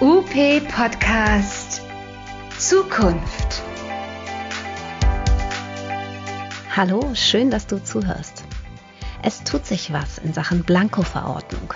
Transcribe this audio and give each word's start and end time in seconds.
UP 0.00 0.32
Podcast 0.74 1.82
Zukunft. 2.56 3.62
Hallo, 6.74 7.10
schön, 7.12 7.50
dass 7.50 7.66
du 7.66 7.84
zuhörst. 7.84 8.44
Es 9.22 9.44
tut 9.44 9.66
sich 9.66 9.92
was 9.92 10.16
in 10.16 10.32
Sachen 10.32 10.62
Blanko-Verordnung. 10.62 11.74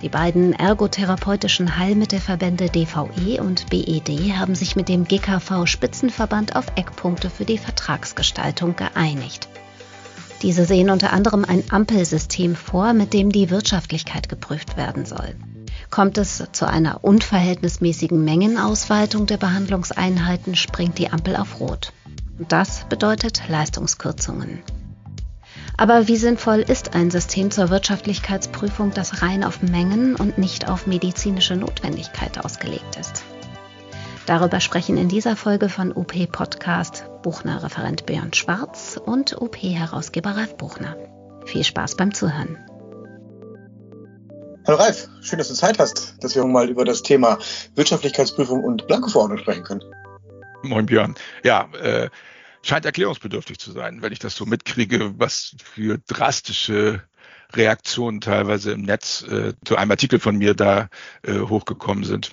Die 0.00 0.08
beiden 0.08 0.52
ergotherapeutischen 0.52 1.76
Heilmittelverbände 1.76 2.70
DVE 2.70 3.40
und 3.40 3.68
BED 3.68 4.36
haben 4.38 4.54
sich 4.54 4.76
mit 4.76 4.88
dem 4.88 5.02
GKV 5.02 5.66
Spitzenverband 5.66 6.54
auf 6.54 6.66
Eckpunkte 6.76 7.30
für 7.30 7.44
die 7.44 7.58
Vertragsgestaltung 7.58 8.76
geeinigt. 8.76 9.48
Diese 10.42 10.66
sehen 10.66 10.88
unter 10.88 11.12
anderem 11.12 11.44
ein 11.44 11.64
Ampelsystem 11.68 12.54
vor, 12.54 12.92
mit 12.92 13.12
dem 13.12 13.32
die 13.32 13.50
Wirtschaftlichkeit 13.50 14.28
geprüft 14.28 14.76
werden 14.76 15.04
soll. 15.04 15.34
Kommt 15.90 16.18
es 16.18 16.42
zu 16.52 16.66
einer 16.66 17.04
unverhältnismäßigen 17.04 18.24
Mengenausweitung 18.24 19.26
der 19.26 19.36
Behandlungseinheiten, 19.36 20.54
springt 20.54 20.98
die 20.98 21.10
Ampel 21.10 21.36
auf 21.36 21.60
Rot. 21.60 21.92
Das 22.48 22.84
bedeutet 22.88 23.42
Leistungskürzungen. 23.48 24.62
Aber 25.78 26.08
wie 26.08 26.16
sinnvoll 26.16 26.60
ist 26.60 26.94
ein 26.94 27.10
System 27.10 27.50
zur 27.50 27.70
Wirtschaftlichkeitsprüfung, 27.70 28.92
das 28.92 29.22
rein 29.22 29.44
auf 29.44 29.62
Mengen 29.62 30.16
und 30.16 30.38
nicht 30.38 30.68
auf 30.68 30.86
medizinische 30.86 31.56
Notwendigkeit 31.56 32.42
ausgelegt 32.44 32.96
ist? 32.98 33.24
Darüber 34.26 34.60
sprechen 34.60 34.96
in 34.96 35.08
dieser 35.08 35.36
Folge 35.36 35.68
von 35.68 35.92
UP 35.92 36.12
Podcast 36.32 37.04
Buchner-Referent 37.22 38.06
Björn 38.06 38.32
Schwarz 38.32 38.98
und 39.02 39.40
UP-Herausgeber 39.40 40.36
Ralf 40.36 40.56
Buchner. 40.56 40.96
Viel 41.44 41.62
Spaß 41.62 41.96
beim 41.96 42.12
Zuhören. 42.12 42.58
Hallo 44.66 44.78
Ralf, 44.78 45.08
schön, 45.22 45.38
dass 45.38 45.46
du 45.46 45.54
Zeit 45.54 45.78
hast, 45.78 46.16
dass 46.24 46.34
wir 46.34 46.44
mal 46.44 46.68
über 46.68 46.84
das 46.84 47.00
Thema 47.00 47.38
Wirtschaftlichkeitsprüfung 47.76 48.64
und 48.64 48.84
Blankoverordnung 48.88 49.38
sprechen 49.38 49.62
können. 49.62 49.84
Moin 50.64 50.86
Björn. 50.86 51.14
Ja, 51.44 51.68
äh, 51.80 52.10
scheint 52.62 52.84
erklärungsbedürftig 52.84 53.60
zu 53.60 53.70
sein, 53.70 54.02
wenn 54.02 54.12
ich 54.12 54.18
das 54.18 54.34
so 54.34 54.44
mitkriege, 54.44 55.14
was 55.20 55.54
für 55.62 55.98
drastische 56.08 57.00
Reaktionen 57.52 58.20
teilweise 58.20 58.72
im 58.72 58.82
Netz 58.82 59.22
äh, 59.22 59.52
zu 59.64 59.76
einem 59.76 59.92
Artikel 59.92 60.18
von 60.18 60.36
mir 60.36 60.54
da 60.54 60.88
äh, 61.22 61.38
hochgekommen 61.38 62.02
sind. 62.02 62.32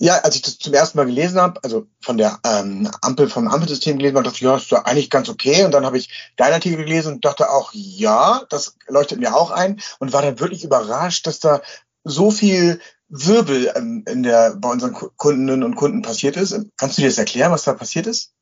Ja, 0.00 0.18
als 0.18 0.36
ich 0.36 0.42
das 0.42 0.58
zum 0.58 0.74
ersten 0.74 0.98
Mal 0.98 1.06
gelesen 1.06 1.40
habe, 1.40 1.62
also 1.64 1.86
von 2.00 2.18
der 2.18 2.38
ähm, 2.44 2.90
Ampel, 3.00 3.28
vom 3.28 3.48
Ampelsystem 3.48 3.96
gelesen 3.96 4.16
habe, 4.16 4.24
dachte 4.24 4.36
ich, 4.36 4.42
ja, 4.42 4.56
ist 4.56 4.70
doch 4.70 4.84
eigentlich 4.84 5.08
ganz 5.08 5.28
okay. 5.28 5.64
Und 5.64 5.72
dann 5.72 5.86
habe 5.86 5.96
ich 5.96 6.32
deinen 6.36 6.54
Artikel 6.54 6.84
gelesen 6.84 7.14
und 7.14 7.24
dachte 7.24 7.50
auch, 7.50 7.70
ja, 7.72 8.42
das 8.50 8.76
leuchtet 8.86 9.18
mir 9.18 9.34
auch 9.34 9.50
ein 9.50 9.80
und 9.98 10.12
war 10.12 10.22
dann 10.22 10.40
wirklich 10.40 10.64
überrascht, 10.64 11.26
dass 11.26 11.38
da 11.38 11.62
so 12.04 12.30
viel 12.30 12.80
Wirbel 13.08 13.72
ähm, 13.74 14.04
in 14.06 14.22
der, 14.22 14.56
bei 14.56 14.68
unseren 14.68 14.92
Kundinnen 14.92 15.62
und 15.62 15.76
Kunden 15.76 16.02
passiert 16.02 16.36
ist. 16.36 16.58
Kannst 16.76 16.98
du 16.98 17.02
dir 17.02 17.08
das 17.08 17.18
erklären, 17.18 17.52
was 17.52 17.64
da 17.64 17.72
passiert 17.72 18.06
ist? 18.06 18.34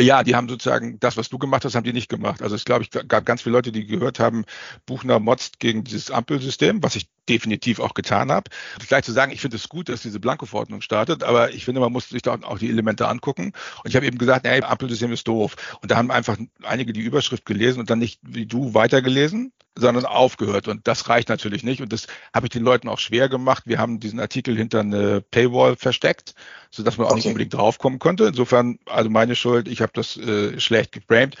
Ja, 0.00 0.22
die 0.22 0.34
haben 0.34 0.48
sozusagen 0.48 0.98
das, 1.00 1.16
was 1.16 1.28
du 1.28 1.38
gemacht 1.38 1.64
hast, 1.64 1.74
haben 1.74 1.84
die 1.84 1.92
nicht 1.92 2.08
gemacht. 2.08 2.42
Also 2.42 2.54
es 2.54 2.64
glaube 2.64 2.82
ich 2.82 2.90
gab 2.90 3.24
ganz 3.26 3.42
viele 3.42 3.54
Leute, 3.54 3.72
die 3.72 3.86
gehört 3.86 4.18
haben, 4.18 4.44
Buchner 4.86 5.18
motzt 5.18 5.60
gegen 5.60 5.84
dieses 5.84 6.10
Ampelsystem, 6.10 6.82
was 6.82 6.96
ich 6.96 7.08
definitiv 7.28 7.80
auch 7.80 7.94
getan 7.94 8.32
habe. 8.32 8.50
Gleich 8.88 9.04
zu 9.04 9.12
sagen, 9.12 9.32
ich 9.32 9.40
finde 9.40 9.56
es 9.56 9.68
gut, 9.68 9.88
dass 9.88 10.02
diese 10.02 10.18
Blanko-Verordnung 10.20 10.80
startet, 10.80 11.22
aber 11.22 11.52
ich 11.52 11.64
finde, 11.64 11.80
man 11.80 11.92
muss 11.92 12.08
sich 12.08 12.22
da 12.22 12.36
auch 12.42 12.58
die 12.58 12.68
Elemente 12.68 13.06
angucken. 13.08 13.52
Und 13.84 13.90
ich 13.90 13.96
habe 13.96 14.06
eben 14.06 14.18
gesagt, 14.18 14.44
nee, 14.44 14.60
Ampelsystem 14.60 15.12
ist 15.12 15.28
doof. 15.28 15.54
Und 15.80 15.90
da 15.90 15.96
haben 15.96 16.10
einfach 16.10 16.36
einige 16.62 16.92
die 16.92 17.00
Überschrift 17.00 17.46
gelesen 17.46 17.80
und 17.80 17.90
dann 17.90 17.98
nicht 17.98 18.20
wie 18.22 18.46
du 18.46 18.74
weitergelesen, 18.74 19.52
sondern 19.80 20.04
aufgehört. 20.04 20.68
Und 20.68 20.86
das 20.86 21.08
reicht 21.08 21.28
natürlich 21.28 21.64
nicht. 21.64 21.80
Und 21.80 21.92
das 21.92 22.06
habe 22.34 22.46
ich 22.46 22.50
den 22.50 22.62
Leuten 22.62 22.88
auch 22.88 22.98
schwer 22.98 23.28
gemacht. 23.28 23.64
Wir 23.66 23.78
haben 23.78 24.00
diesen 24.00 24.20
Artikel 24.20 24.56
hinter 24.56 24.80
eine 24.80 25.20
Paywall 25.20 25.76
versteckt, 25.76 26.34
sodass 26.70 26.98
man 26.98 27.06
auch 27.06 27.10
okay. 27.10 27.18
nicht 27.18 27.26
unbedingt 27.26 27.54
draufkommen 27.54 27.98
konnte. 27.98 28.26
Insofern, 28.26 28.78
also 28.86 29.10
meine 29.10 29.34
Schuld, 29.34 29.68
ich 29.68 29.80
habe 29.82 29.92
das 29.94 30.16
äh, 30.16 30.60
schlecht 30.60 30.92
geframed. 30.92 31.36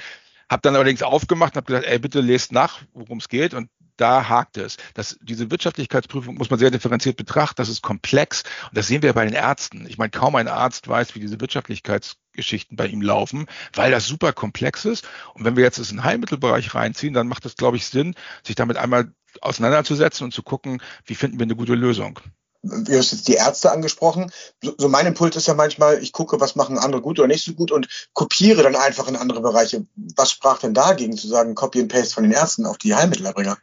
Habe 0.50 0.62
dann 0.62 0.74
allerdings 0.74 1.02
aufgemacht 1.02 1.52
und 1.52 1.58
habe 1.58 1.66
gesagt, 1.66 1.86
ey, 1.86 1.98
bitte 2.00 2.20
lest 2.20 2.50
nach, 2.50 2.80
worum 2.92 3.18
es 3.18 3.28
geht. 3.28 3.54
Und 3.54 3.68
da 4.00 4.28
hakt 4.28 4.56
es. 4.56 4.76
Das, 4.94 5.18
diese 5.20 5.50
Wirtschaftlichkeitsprüfung 5.50 6.36
muss 6.36 6.50
man 6.50 6.58
sehr 6.58 6.70
differenziert 6.70 7.16
betrachten. 7.16 7.56
Das 7.56 7.68
ist 7.68 7.82
komplex. 7.82 8.42
Und 8.68 8.76
das 8.76 8.86
sehen 8.86 9.02
wir 9.02 9.12
bei 9.12 9.24
den 9.24 9.34
Ärzten. 9.34 9.86
Ich 9.86 9.98
meine, 9.98 10.10
kaum 10.10 10.36
ein 10.36 10.48
Arzt 10.48 10.88
weiß, 10.88 11.14
wie 11.14 11.20
diese 11.20 11.40
Wirtschaftlichkeitsgeschichten 11.40 12.76
bei 12.76 12.86
ihm 12.86 13.02
laufen, 13.02 13.46
weil 13.74 13.90
das 13.90 14.06
super 14.06 14.32
komplex 14.32 14.84
ist. 14.84 15.06
Und 15.34 15.44
wenn 15.44 15.56
wir 15.56 15.64
jetzt 15.64 15.78
das 15.78 15.90
in 15.90 15.98
den 15.98 16.04
Heilmittelbereich 16.04 16.74
reinziehen, 16.74 17.14
dann 17.14 17.28
macht 17.28 17.44
es, 17.46 17.56
glaube 17.56 17.76
ich, 17.76 17.86
Sinn, 17.86 18.14
sich 18.46 18.56
damit 18.56 18.76
einmal 18.76 19.12
auseinanderzusetzen 19.40 20.24
und 20.24 20.32
zu 20.32 20.42
gucken, 20.42 20.82
wie 21.04 21.14
finden 21.14 21.38
wir 21.38 21.44
eine 21.44 21.56
gute 21.56 21.74
Lösung 21.74 22.20
du 22.62 22.98
hast 22.98 23.12
jetzt 23.12 23.28
die 23.28 23.34
Ärzte 23.34 23.72
angesprochen. 23.72 24.30
So, 24.62 24.74
so 24.76 24.88
mein 24.88 25.06
Impuls 25.06 25.36
ist 25.36 25.48
ja 25.48 25.54
manchmal, 25.54 26.02
ich 26.02 26.12
gucke, 26.12 26.40
was 26.40 26.56
machen 26.56 26.78
andere 26.78 27.00
gut 27.00 27.18
oder 27.18 27.28
nicht 27.28 27.44
so 27.44 27.52
gut 27.52 27.72
und 27.72 27.88
kopiere 28.12 28.62
dann 28.62 28.76
einfach 28.76 29.08
in 29.08 29.16
andere 29.16 29.40
Bereiche. 29.40 29.86
Was 30.16 30.30
sprach 30.30 30.58
denn 30.58 30.74
dagegen 30.74 31.16
zu 31.16 31.28
sagen, 31.28 31.54
Copy 31.54 31.80
and 31.80 31.92
Paste 31.92 32.14
von 32.14 32.24
den 32.24 32.32
Ärzten 32.32 32.66
auf 32.66 32.78
die 32.78 32.94
Heilmittelerbringer? 32.94 33.56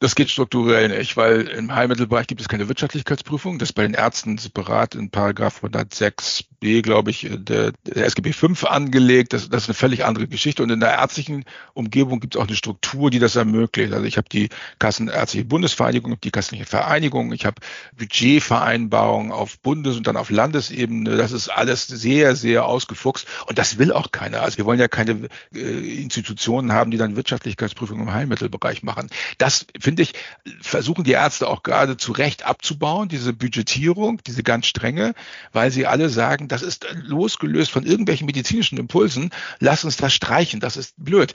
Das 0.00 0.14
geht 0.14 0.30
strukturell 0.30 0.96
nicht, 0.96 1.16
weil 1.16 1.48
im 1.48 1.74
Heilmittelbereich 1.74 2.28
gibt 2.28 2.40
es 2.40 2.48
keine 2.48 2.68
Wirtschaftlichkeitsprüfung. 2.68 3.58
Das 3.58 3.70
ist 3.70 3.72
bei 3.72 3.82
den 3.82 3.94
Ärzten 3.94 4.38
separat 4.38 4.94
in 4.94 5.10
Paragraph 5.10 5.64
106b, 5.64 6.82
glaube 6.82 7.10
ich, 7.10 7.26
der, 7.28 7.72
der 7.84 8.06
SGB 8.06 8.32
5 8.32 8.62
angelegt. 8.62 9.32
Das, 9.32 9.48
das 9.48 9.64
ist 9.64 9.70
eine 9.70 9.74
völlig 9.74 10.04
andere 10.04 10.28
Geschichte. 10.28 10.62
Und 10.62 10.70
in 10.70 10.78
der 10.78 10.92
ärztlichen 10.92 11.44
Umgebung 11.74 12.20
gibt 12.20 12.36
es 12.36 12.40
auch 12.40 12.46
eine 12.46 12.54
Struktur, 12.54 13.10
die 13.10 13.18
das 13.18 13.34
ermöglicht. 13.34 13.92
Also 13.92 14.04
ich 14.04 14.18
habe 14.18 14.28
die 14.28 14.50
Kassenärztliche 14.78 15.44
Bundesvereinigung, 15.44 16.20
die 16.20 16.30
Kassenliche 16.30 16.66
Vereinigung, 16.66 17.32
ich 17.32 17.44
habe 17.44 17.56
Budgetvereinbarungen 17.96 19.32
auf 19.32 19.58
Bundes- 19.58 19.96
und 19.96 20.06
dann 20.06 20.16
auf 20.16 20.30
Landesebene. 20.30 21.16
Das 21.16 21.32
ist 21.32 21.48
alles 21.48 21.88
sehr, 21.88 22.36
sehr 22.36 22.66
ausgefuchst. 22.66 23.26
Und 23.46 23.58
das 23.58 23.78
will 23.78 23.92
auch 23.92 24.12
keiner. 24.12 24.42
Also 24.42 24.58
wir 24.58 24.64
wollen 24.64 24.78
ja 24.78 24.86
keine 24.86 25.28
äh, 25.52 26.02
Institutionen 26.02 26.70
haben, 26.70 26.92
die 26.92 26.98
dann 26.98 27.16
Wirtschaftlichkeitsprüfungen 27.16 28.06
im 28.06 28.14
Heilmittelbereich 28.14 28.84
machen. 28.84 29.08
Das 29.38 29.66
finde 29.88 30.02
ich, 30.02 30.12
versuchen 30.60 31.02
die 31.02 31.12
Ärzte 31.12 31.48
auch 31.48 31.62
gerade 31.62 31.96
zu 31.96 32.12
Recht 32.12 32.44
abzubauen, 32.44 33.08
diese 33.08 33.32
Budgetierung, 33.32 34.20
diese 34.26 34.42
ganz 34.42 34.66
strenge, 34.66 35.14
weil 35.54 35.70
sie 35.70 35.86
alle 35.86 36.10
sagen, 36.10 36.46
das 36.46 36.60
ist 36.60 36.86
losgelöst 36.92 37.70
von 37.70 37.86
irgendwelchen 37.86 38.26
medizinischen 38.26 38.76
Impulsen, 38.76 39.30
lass 39.60 39.84
uns 39.84 39.96
das 39.96 40.12
streichen, 40.12 40.60
das 40.60 40.76
ist 40.76 40.92
blöd 40.98 41.32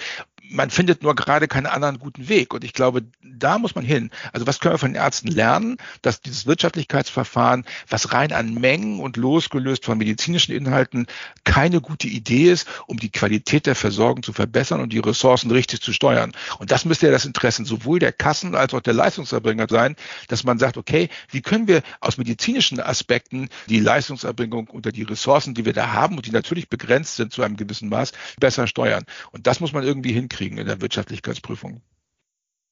man 0.53 0.69
findet 0.69 1.01
nur 1.01 1.15
gerade 1.15 1.47
keinen 1.47 1.65
anderen 1.65 1.97
guten 1.97 2.29
Weg. 2.29 2.53
Und 2.53 2.63
ich 2.63 2.73
glaube, 2.73 3.03
da 3.23 3.57
muss 3.57 3.73
man 3.75 3.83
hin. 3.83 4.11
Also 4.31 4.45
was 4.45 4.59
können 4.59 4.75
wir 4.75 4.79
von 4.79 4.93
den 4.93 5.01
Ärzten 5.01 5.27
lernen, 5.27 5.77
dass 6.03 6.21
dieses 6.21 6.45
Wirtschaftlichkeitsverfahren, 6.45 7.65
was 7.89 8.13
rein 8.13 8.31
an 8.31 8.53
Mengen 8.53 8.99
und 8.99 9.17
losgelöst 9.17 9.83
von 9.83 9.97
medizinischen 9.97 10.53
Inhalten 10.53 11.07
keine 11.43 11.81
gute 11.81 12.07
Idee 12.07 12.51
ist, 12.51 12.67
um 12.85 12.97
die 12.97 13.09
Qualität 13.09 13.65
der 13.65 13.75
Versorgung 13.75 14.21
zu 14.21 14.31
verbessern 14.31 14.79
und 14.79 14.93
die 14.93 14.99
Ressourcen 14.99 15.49
richtig 15.49 15.81
zu 15.81 15.91
steuern. 15.91 16.31
Und 16.59 16.71
das 16.71 16.85
müsste 16.85 17.07
ja 17.07 17.11
das 17.11 17.25
Interesse 17.25 17.65
sowohl 17.65 17.99
der 17.99 18.11
Kassen 18.11 18.55
als 18.55 18.73
auch 18.73 18.81
der 18.81 18.93
Leistungserbringer 18.93 19.67
sein, 19.69 19.95
dass 20.27 20.43
man 20.43 20.59
sagt, 20.59 20.77
okay, 20.77 21.09
wie 21.31 21.41
können 21.41 21.67
wir 21.67 21.81
aus 21.99 22.17
medizinischen 22.17 22.79
Aspekten 22.79 23.49
die 23.67 23.79
Leistungserbringung 23.79 24.67
unter 24.67 24.91
die 24.91 25.03
Ressourcen, 25.03 25.55
die 25.55 25.65
wir 25.65 25.73
da 25.73 25.93
haben 25.93 26.17
und 26.17 26.27
die 26.27 26.31
natürlich 26.31 26.69
begrenzt 26.69 27.15
sind 27.15 27.33
zu 27.33 27.41
einem 27.41 27.57
gewissen 27.57 27.89
Maß, 27.89 28.11
besser 28.39 28.67
steuern. 28.67 29.03
Und 29.31 29.47
das 29.47 29.59
muss 29.59 29.73
man 29.73 29.83
irgendwie 29.83 30.13
hinkriegen 30.13 30.42
kriegen 30.43 30.57
in 30.57 30.67
der 30.67 30.81
Wirtschaftlichkeitsprüfung. 30.81 31.81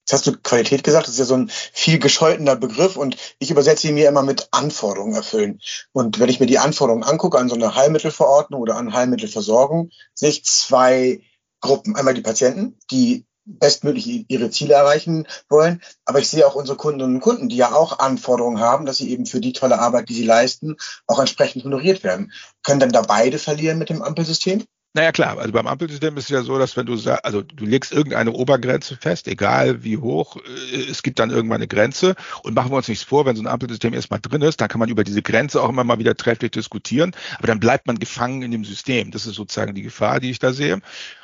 Jetzt 0.02 0.14
hast 0.14 0.28
du 0.28 0.34
Qualität 0.34 0.84
gesagt, 0.84 1.08
das 1.08 1.14
ist 1.14 1.20
ja 1.20 1.26
so 1.26 1.36
ein 1.36 1.50
viel 1.50 2.00
gescholtener 2.00 2.58
Begriff 2.58 2.98
und 2.98 3.16
ich 3.40 3.50
übersetze 3.50 3.88
ihn 3.88 3.94
mir 3.94 4.10
immer 4.10 4.24
mit 4.24 4.50
Anforderungen 4.52 5.14
erfüllen. 5.14 5.62
Und 5.94 6.20
wenn 6.20 6.28
ich 6.28 6.40
mir 6.40 6.48
die 6.48 6.60
Anforderungen 6.60 7.04
angucke 7.04 7.38
an 7.38 7.48
so 7.48 7.56
eine 7.56 7.76
Heilmittelverordnung 7.76 8.60
oder 8.60 8.76
an 8.76 8.94
Heilmittelversorgung, 8.94 9.92
sehe 10.14 10.30
ich 10.30 10.44
zwei 10.44 11.22
Gruppen. 11.62 11.96
Einmal 11.96 12.16
die 12.16 12.22
Patienten, 12.22 12.78
die 12.90 13.26
bestmöglich 13.46 14.26
ihre 14.28 14.50
Ziele 14.50 14.74
erreichen 14.74 15.28
wollen. 15.48 15.82
Aber 16.06 16.20
ich 16.20 16.28
sehe 16.28 16.46
auch 16.46 16.56
unsere 16.56 16.78
Kundinnen 16.78 17.16
und 17.16 17.22
Kunden, 17.22 17.48
die 17.48 17.58
ja 17.58 17.74
auch 17.74 18.00
Anforderungen 18.00 18.60
haben, 18.60 18.86
dass 18.86 18.98
sie 18.98 19.12
eben 19.12 19.26
für 19.26 19.40
die 19.40 19.54
tolle 19.54 19.80
Arbeit, 19.80 20.10
die 20.10 20.16
sie 20.16 20.26
leisten, 20.26 20.76
auch 21.08 21.20
entsprechend 21.20 21.64
honoriert 21.64 22.04
werden. 22.04 22.34
Können 22.64 22.80
dann 22.80 22.92
da 22.92 23.02
beide 23.02 23.40
verlieren 23.40 23.78
mit 23.78 23.90
dem 23.90 24.02
Ampelsystem? 24.02 24.66
Naja 24.94 25.14
klar, 25.14 25.38
also 25.38 25.54
beim 25.54 25.68
Ampelsystem 25.68 26.18
ist 26.18 26.26
es 26.26 26.30
ja 26.32 26.42
so, 26.42 26.60
dass 26.60 26.76
wenn 26.76 26.86
du 26.86 26.98
sagst, 26.98 27.24
also 27.24 27.42
du 27.42 27.66
legst 27.66 27.94
irgendeine 27.94 28.34
Obergrenze 28.34 28.98
fest, 28.98 29.30
egal 29.30 29.86
wie 29.86 29.96
hoch, 29.96 30.36
äh, 30.36 30.82
es 30.90 31.02
gibt 31.02 31.20
dann 31.20 31.30
irgendwann 31.30 31.62
eine 31.62 31.70
Grenze 31.70 32.14
und 32.44 32.56
machen 32.56 32.72
wir 32.72 32.76
uns 32.76 32.90
nichts 32.90 33.06
vor, 33.06 33.26
wenn 33.26 33.38
so 33.38 33.42
ein 33.42 33.48
Ampelsystem 33.48 33.94
erstmal 33.94 34.20
drin 34.20 34.42
ist, 34.42 34.60
dann 34.60 34.68
kann 34.68 34.80
man 34.80 34.90
über 34.90 35.06
diese 35.06 35.22
Grenze 35.22 35.64
auch 35.64 35.70
immer 35.70 35.86
mal 35.86 36.00
wieder 36.00 36.18
trefflich 36.18 36.52
diskutieren, 36.52 37.14
aber 37.38 37.48
dann 37.48 37.62
bleibt 37.62 37.88
man 37.88 38.00
gefangen 38.00 38.42
in 38.42 38.52
dem 38.52 38.66
System. 38.66 39.12
Das 39.12 39.26
ist 39.26 39.36
sozusagen 39.36 39.74
die 39.76 39.82
Gefahr, 39.82 40.20
die 40.20 40.30
ich 40.30 40.40
da 40.40 40.52
sehe. 40.52 40.82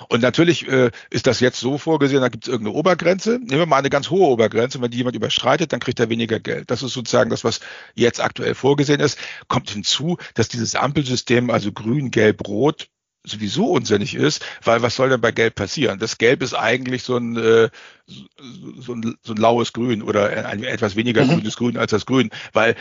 Und 0.07 0.21
natürlich 0.21 0.65
äh, 0.69 0.91
ist 1.09 1.27
das 1.27 1.41
jetzt 1.41 1.59
so 1.59 1.77
vorgesehen, 1.77 2.21
da 2.21 2.29
gibt 2.29 2.45
es 2.45 2.49
irgendeine 2.49 2.77
Obergrenze. 2.77 3.31
Nehmen 3.31 3.59
wir 3.59 3.65
mal 3.65 3.79
eine 3.79 3.89
ganz 3.89 4.09
hohe 4.09 4.29
Obergrenze, 4.29 4.81
wenn 4.81 4.91
die 4.91 4.97
jemand 4.97 5.17
überschreitet, 5.17 5.73
dann 5.73 5.81
kriegt 5.81 5.99
er 5.99 6.09
weniger 6.09 6.39
Geld. 6.39 6.71
Das 6.71 6.83
ist 6.83 6.93
sozusagen 6.93 7.29
das, 7.29 7.43
was 7.43 7.59
jetzt 7.95 8.21
aktuell 8.21 8.55
vorgesehen 8.55 9.01
ist. 9.01 9.19
Kommt 9.49 9.69
hinzu, 9.71 10.15
dass 10.35 10.47
dieses 10.47 10.75
Ampelsystem, 10.75 11.49
also 11.49 11.73
grün, 11.73 12.11
gelb, 12.11 12.47
rot, 12.47 12.87
sowieso 13.25 13.71
unsinnig 13.71 14.15
ist, 14.15 14.45
weil 14.63 14.81
was 14.81 14.95
soll 14.95 15.09
denn 15.09 15.21
bei 15.21 15.31
Gelb 15.31 15.55
passieren? 15.55 15.99
Das 15.99 16.17
Gelb 16.17 16.41
ist 16.41 16.53
eigentlich 16.53 17.03
so 17.03 17.17
ein, 17.17 17.37
äh, 17.37 17.69
so, 18.07 18.93
ein, 18.93 19.17
so 19.21 19.33
ein 19.33 19.37
laues 19.37 19.73
Grün 19.73 20.01
oder 20.01 20.47
ein 20.47 20.63
etwas 20.63 20.95
weniger 20.95 21.25
mhm. 21.25 21.35
grünes 21.35 21.57
Grün 21.57 21.77
als 21.77 21.91
das 21.91 22.05
Grün, 22.05 22.29
weil 22.53 22.75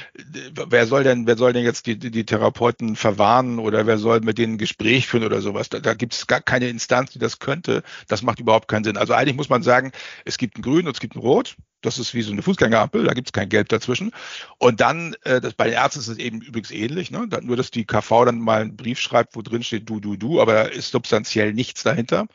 wer 0.69 0.87
soll 0.87 1.02
denn, 1.02 1.26
wer 1.26 1.37
soll 1.37 1.52
denn 1.52 1.64
jetzt 1.64 1.87
die, 1.87 1.99
die 1.99 2.25
Therapeuten 2.25 2.94
verwarnen 2.94 3.58
oder 3.58 3.87
wer 3.87 3.99
soll 3.99 4.20
mit 4.20 4.38
denen 4.38 4.55
ein 4.55 4.58
Gespräch 4.58 5.08
führen 5.08 5.25
oder 5.25 5.40
sowas? 5.40 5.69
Da, 5.69 5.81
da 5.81 5.94
gibt 5.94 6.14
es 6.14 6.26
gar 6.26 6.40
keine 6.40 6.69
Instanz, 6.69 7.11
die 7.11 7.19
das 7.19 7.40
könnte. 7.40 7.82
Das 8.06 8.23
macht 8.23 8.38
überhaupt 8.38 8.69
keinen 8.69 8.84
Sinn. 8.84 8.96
Also 8.96 9.14
eigentlich 9.14 9.37
muss 9.37 9.49
man 9.49 9.62
sagen, 9.62 9.90
es 10.25 10.38
gibt 10.38 10.58
ein 10.58 10.62
Grün 10.62 10.87
und 10.87 10.94
es 10.94 11.00
gibt 11.00 11.17
ein 11.17 11.20
Rot. 11.20 11.56
Das 11.82 11.99
ist 11.99 12.14
wie 12.14 12.22
so 12.22 12.32
eine 12.32 12.43
Fußgängerampel, 12.43 13.05
da 13.05 13.12
gibt 13.12 13.29
es 13.29 13.32
kein 13.32 13.49
Gelb 13.49 13.69
dazwischen. 13.69 14.12
Und 14.58 14.81
dann, 14.81 15.14
äh, 15.25 15.40
das, 15.40 15.55
bei 15.55 15.64
den 15.64 15.75
Ärzten 15.75 16.00
ist 16.00 16.08
es 16.08 16.19
eben 16.19 16.40
übrigens 16.40 16.70
ähnlich, 16.70 17.11
ne? 17.11 17.26
Da, 17.29 17.40
nur 17.40 17.56
dass 17.56 17.70
die 17.70 17.84
KV 17.84 18.25
dann 18.25 18.40
mal 18.40 18.62
einen 18.62 18.76
Brief 18.76 18.99
schreibt, 18.99 19.37
wo 19.37 19.43
drin 19.43 19.62
steht 19.62 19.88
du, 19.88 20.00
du, 20.00 20.17
du, 20.17 20.40
aber 20.40 20.55
da 20.55 20.62
ist 20.62 20.90
substanziell 20.90 21.52
nichts 21.52 21.82
dahinter. 21.82 22.26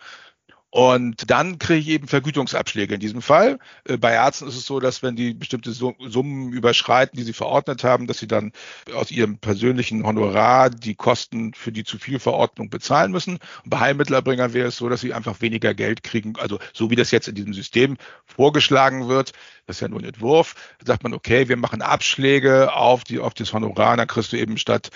Und 0.74 1.30
dann 1.30 1.60
kriege 1.60 1.82
ich 1.82 1.90
eben 1.90 2.08
Vergütungsabschläge 2.08 2.94
in 2.94 3.02
diesem 3.02 3.22
Fall. 3.22 3.60
Äh, 3.84 3.98
bei 3.98 4.14
Ärzten 4.14 4.48
ist 4.48 4.56
es 4.56 4.66
so, 4.66 4.80
dass 4.80 5.04
wenn 5.04 5.18
die 5.18 5.34
bestimmte 5.34 5.74
Summen 5.74 6.54
überschreiten, 6.54 7.18
die 7.18 7.24
sie 7.24 7.34
verordnet 7.34 7.84
haben, 7.84 8.08
dass 8.08 8.20
sie 8.20 8.28
dann 8.28 8.54
aus 8.94 9.12
ihrem 9.12 9.38
persönlichen 9.38 10.06
Honorar 10.06 10.70
die 10.70 10.96
Kosten 10.96 11.54
für 11.54 11.74
die 11.74 11.84
zu 11.84 11.98
viel 11.98 12.20
Verordnung 12.20 12.70
bezahlen 12.70 13.12
müssen. 13.12 13.34
Und 13.66 13.70
bei 13.70 13.80
Heilmittelerbringern 13.80 14.54
wäre 14.54 14.70
es 14.70 14.78
so, 14.78 14.88
dass 14.88 15.02
sie 15.02 15.14
einfach 15.14 15.42
weniger 15.42 15.74
Geld 15.74 16.04
kriegen. 16.04 16.36
Also 16.38 16.58
so 16.72 16.90
wie 16.90 16.96
das 16.96 17.12
jetzt 17.12 17.28
in 17.28 17.36
diesem 17.36 17.54
System 17.54 17.98
vorgeschlagen 18.26 19.10
wird, 19.10 19.34
das 19.68 19.76
ist 19.78 19.82
ja 19.82 19.90
nur 19.90 20.00
ein 20.00 20.06
Entwurf, 20.06 20.56
sagt 20.86 21.04
man, 21.04 21.14
okay, 21.14 21.50
wir 21.50 21.58
machen 21.58 21.82
Abschläge 21.82 22.74
auf 22.74 23.04
die, 23.04 23.20
auf 23.20 23.34
das 23.34 23.52
Honorar, 23.52 23.98
dann 23.98 24.08
kriegst 24.08 24.32
du 24.32 24.38
eben 24.38 24.58
statt 24.58 24.90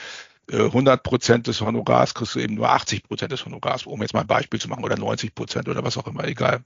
100 0.52 1.00
äh, 1.00 1.02
Prozent 1.02 1.48
des 1.48 1.62
Honorars 1.62 2.14
kriegst 2.14 2.36
du 2.36 2.40
eben 2.40 2.56
nur 2.56 2.70
80 2.70 3.04
Prozent 3.04 3.32
des 3.32 3.46
Honorars, 3.46 3.86
um 3.86 4.02
jetzt 4.02 4.14
mal 4.14 4.22
ein 4.22 4.28
Beispiel 4.28 4.60
zu 4.60 4.70
machen, 4.70 4.84
oder 4.84 4.98
90 4.98 5.34
Prozent 5.34 5.68
oder 5.68 5.84
was 5.84 5.98
auch 5.98 6.08
immer, 6.08 6.26
egal. 6.26 6.64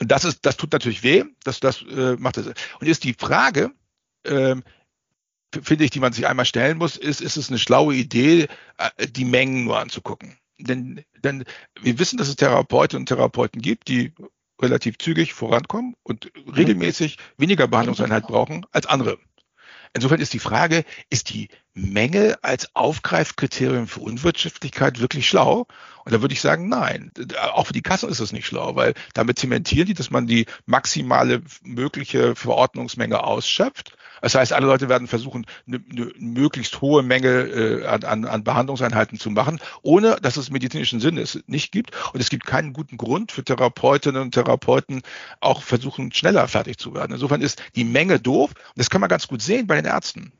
Und 0.00 0.10
das 0.10 0.24
ist, 0.24 0.44
das 0.44 0.56
tut 0.56 0.72
natürlich 0.72 1.02
weh, 1.02 1.24
das, 1.44 1.60
das 1.60 1.82
äh, 1.82 2.16
macht 2.18 2.36
das. 2.36 2.46
Und 2.46 2.86
jetzt 2.86 3.04
die 3.04 3.14
Frage, 3.14 3.72
ähm, 4.24 4.62
finde 5.62 5.84
ich, 5.84 5.90
die 5.90 6.00
man 6.00 6.12
sich 6.12 6.26
einmal 6.26 6.44
stellen 6.44 6.78
muss, 6.78 6.96
ist, 6.96 7.20
ist 7.20 7.36
es 7.36 7.48
eine 7.48 7.58
schlaue 7.58 7.94
Idee, 7.94 8.48
äh, 8.78 9.06
die 9.06 9.24
Mengen 9.24 9.64
nur 9.64 9.78
anzugucken? 9.78 10.36
Denn, 10.58 11.04
denn 11.22 11.44
wir 11.80 11.98
wissen, 11.98 12.16
dass 12.16 12.28
es 12.28 12.36
Therapeutinnen 12.36 13.02
und 13.02 13.06
Therapeuten 13.06 13.60
gibt, 13.60 13.88
die 13.88 14.12
relativ 14.60 14.98
zügig 14.98 15.34
vorankommen 15.34 15.94
und 16.02 16.30
regelmäßig 16.56 17.18
weniger 17.36 17.68
Behandlungseinheit 17.68 18.26
brauchen 18.26 18.64
als 18.72 18.86
andere. 18.86 19.18
Insofern 19.96 20.20
ist 20.20 20.34
die 20.34 20.38
Frage, 20.38 20.84
ist 21.08 21.30
die 21.30 21.48
Menge 21.72 22.36
als 22.42 22.68
Aufgreifkriterium 22.76 23.88
für 23.88 24.00
Unwirtschaftlichkeit 24.00 25.00
wirklich 25.00 25.26
schlau? 25.26 25.66
Und 26.04 26.12
da 26.12 26.20
würde 26.20 26.34
ich 26.34 26.42
sagen, 26.42 26.68
nein. 26.68 27.12
Auch 27.54 27.68
für 27.68 27.72
die 27.72 27.80
Kassen 27.80 28.10
ist 28.10 28.20
es 28.20 28.30
nicht 28.30 28.46
schlau, 28.46 28.76
weil 28.76 28.92
damit 29.14 29.38
zementieren 29.38 29.86
die, 29.86 29.94
dass 29.94 30.10
man 30.10 30.26
die 30.26 30.44
maximale 30.66 31.40
mögliche 31.62 32.36
Verordnungsmenge 32.36 33.24
ausschöpft. 33.24 33.96
Das 34.20 34.34
heißt, 34.34 34.52
alle 34.52 34.66
Leute 34.66 34.88
werden 34.88 35.06
versuchen, 35.06 35.46
eine, 35.66 35.80
eine 35.90 36.12
möglichst 36.18 36.80
hohe 36.80 37.02
Menge 37.02 37.28
äh, 37.28 37.86
an, 37.86 38.24
an 38.24 38.44
Behandlungseinheiten 38.44 39.18
zu 39.18 39.30
machen, 39.30 39.60
ohne 39.82 40.16
dass 40.20 40.36
es 40.36 40.50
medizinischen 40.50 41.00
Sinn 41.00 41.18
es 41.18 41.42
nicht 41.46 41.72
gibt. 41.72 41.92
Und 42.12 42.20
es 42.20 42.30
gibt 42.30 42.46
keinen 42.46 42.72
guten 42.72 42.96
Grund 42.96 43.32
für 43.32 43.44
Therapeutinnen 43.44 44.22
und 44.22 44.32
Therapeuten, 44.32 45.02
auch 45.40 45.62
versuchen, 45.62 46.12
schneller 46.12 46.48
fertig 46.48 46.78
zu 46.78 46.94
werden. 46.94 47.12
Insofern 47.12 47.42
ist 47.42 47.62
die 47.74 47.84
Menge 47.84 48.18
doof. 48.20 48.50
Und 48.50 48.78
das 48.78 48.90
kann 48.90 49.00
man 49.00 49.10
ganz 49.10 49.28
gut 49.28 49.42
sehen 49.42 49.66
bei 49.66 49.76
den 49.76 49.84
Ärzten. 49.84 50.32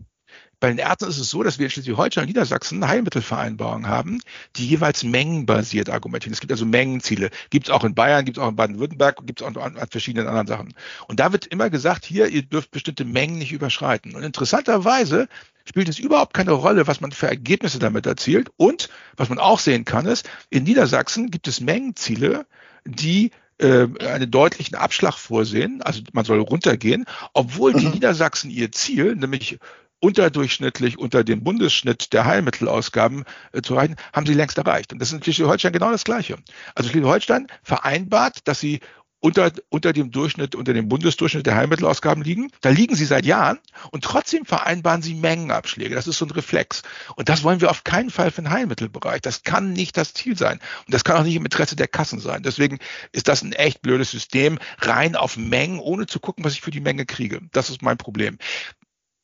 Bei 0.58 0.68
den 0.68 0.78
Ärzten 0.78 1.08
ist 1.08 1.18
es 1.18 1.28
so, 1.28 1.42
dass 1.42 1.58
wir 1.58 1.66
in 1.66 1.70
Schleswig-Holstein 1.70 2.22
und 2.22 2.28
Niedersachsen 2.28 2.86
Heilmittelvereinbarungen 2.86 3.88
haben, 3.88 4.20
die 4.56 4.66
jeweils 4.66 5.04
mengenbasiert 5.04 5.90
argumentieren. 5.90 6.32
Es 6.32 6.40
gibt 6.40 6.50
also 6.50 6.64
Mengenziele. 6.64 7.30
Gibt 7.50 7.68
es 7.68 7.74
auch 7.74 7.84
in 7.84 7.94
Bayern, 7.94 8.24
gibt 8.24 8.38
es 8.38 8.42
auch 8.42 8.48
in 8.48 8.56
Baden-Württemberg, 8.56 9.26
gibt 9.26 9.42
es 9.42 9.46
auch 9.46 9.54
an, 9.54 9.76
an 9.76 9.88
verschiedenen 9.90 10.28
anderen 10.28 10.46
Sachen. 10.46 10.74
Und 11.08 11.20
da 11.20 11.32
wird 11.32 11.46
immer 11.46 11.68
gesagt, 11.68 12.06
hier, 12.06 12.28
ihr 12.28 12.42
dürft 12.42 12.70
bestimmte 12.70 13.04
Mengen 13.04 13.38
nicht 13.38 13.52
überschreiten. 13.52 14.14
Und 14.14 14.22
interessanterweise 14.22 15.28
spielt 15.66 15.90
es 15.90 15.98
überhaupt 15.98 16.32
keine 16.32 16.52
Rolle, 16.52 16.86
was 16.86 17.02
man 17.02 17.12
für 17.12 17.26
Ergebnisse 17.26 17.78
damit 17.78 18.06
erzielt. 18.06 18.50
Und 18.56 18.88
was 19.16 19.28
man 19.28 19.38
auch 19.38 19.58
sehen 19.58 19.84
kann, 19.84 20.06
ist, 20.06 20.28
in 20.48 20.64
Niedersachsen 20.64 21.30
gibt 21.30 21.48
es 21.48 21.60
Mengenziele, 21.60 22.46
die 22.86 23.30
äh, 23.58 23.88
einen 24.06 24.30
deutlichen 24.30 24.74
Abschlag 24.74 25.14
vorsehen, 25.14 25.82
also 25.82 26.02
man 26.12 26.24
soll 26.24 26.40
runtergehen, 26.40 27.04
obwohl 27.32 27.72
die. 27.72 27.86
Niedersachsen 27.96 28.50
ihr 28.50 28.72
Ziel, 28.72 29.16
nämlich 29.16 29.58
unterdurchschnittlich 30.00 30.98
unter 30.98 31.24
dem 31.24 31.42
Bundesschnitt 31.42 32.12
der 32.12 32.24
Heilmittelausgaben 32.24 33.24
äh, 33.52 33.62
zu 33.62 33.74
erreichen, 33.74 33.96
haben 34.12 34.26
sie 34.26 34.34
längst 34.34 34.58
erreicht. 34.58 34.92
Und 34.92 35.00
das 35.00 35.08
ist 35.08 35.14
in 35.14 35.22
Schleswig-Holstein 35.22 35.72
genau 35.72 35.90
das 35.90 36.04
Gleiche. 36.04 36.36
Also 36.74 36.90
Schleswig-Holstein 36.90 37.46
vereinbart, 37.62 38.46
dass 38.46 38.60
sie 38.60 38.80
unter, 39.20 39.50
unter 39.70 39.92
dem 39.92 40.10
Durchschnitt, 40.10 40.54
unter 40.54 40.72
dem 40.72 40.88
Bundesdurchschnitt 40.88 41.46
der 41.46 41.56
Heilmittelausgaben 41.56 42.22
liegen. 42.22 42.50
Da 42.60 42.68
liegen 42.68 42.94
sie 42.94 43.06
seit 43.06 43.26
Jahren 43.26 43.58
und 43.90 44.04
trotzdem 44.04 44.44
vereinbaren 44.44 45.02
sie 45.02 45.14
Mengenabschläge. 45.14 45.94
Das 45.94 46.06
ist 46.06 46.18
so 46.18 46.26
ein 46.26 46.30
Reflex. 46.30 46.82
Und 47.16 47.28
das 47.28 47.42
wollen 47.42 47.60
wir 47.60 47.70
auf 47.70 47.82
keinen 47.82 48.10
Fall 48.10 48.30
für 48.30 48.42
den 48.42 48.50
Heilmittelbereich. 48.50 49.22
Das 49.22 49.42
kann 49.42 49.72
nicht 49.72 49.96
das 49.96 50.14
Ziel 50.14 50.36
sein. 50.36 50.60
Und 50.86 50.94
das 50.94 51.02
kann 51.02 51.16
auch 51.16 51.24
nicht 51.24 51.36
im 51.36 51.44
Interesse 51.44 51.76
der 51.76 51.88
Kassen 51.88 52.20
sein. 52.20 52.42
Deswegen 52.42 52.78
ist 53.12 53.28
das 53.28 53.42
ein 53.42 53.52
echt 53.52 53.82
blödes 53.82 54.10
System, 54.10 54.58
rein 54.78 55.16
auf 55.16 55.36
Mengen, 55.36 55.80
ohne 55.80 56.06
zu 56.06 56.20
gucken, 56.20 56.44
was 56.44 56.52
ich 56.52 56.60
für 56.60 56.70
die 56.70 56.80
Menge 56.80 57.06
kriege. 57.06 57.40
Das 57.52 57.70
ist 57.70 57.82
mein 57.82 57.96
Problem. 57.96 58.38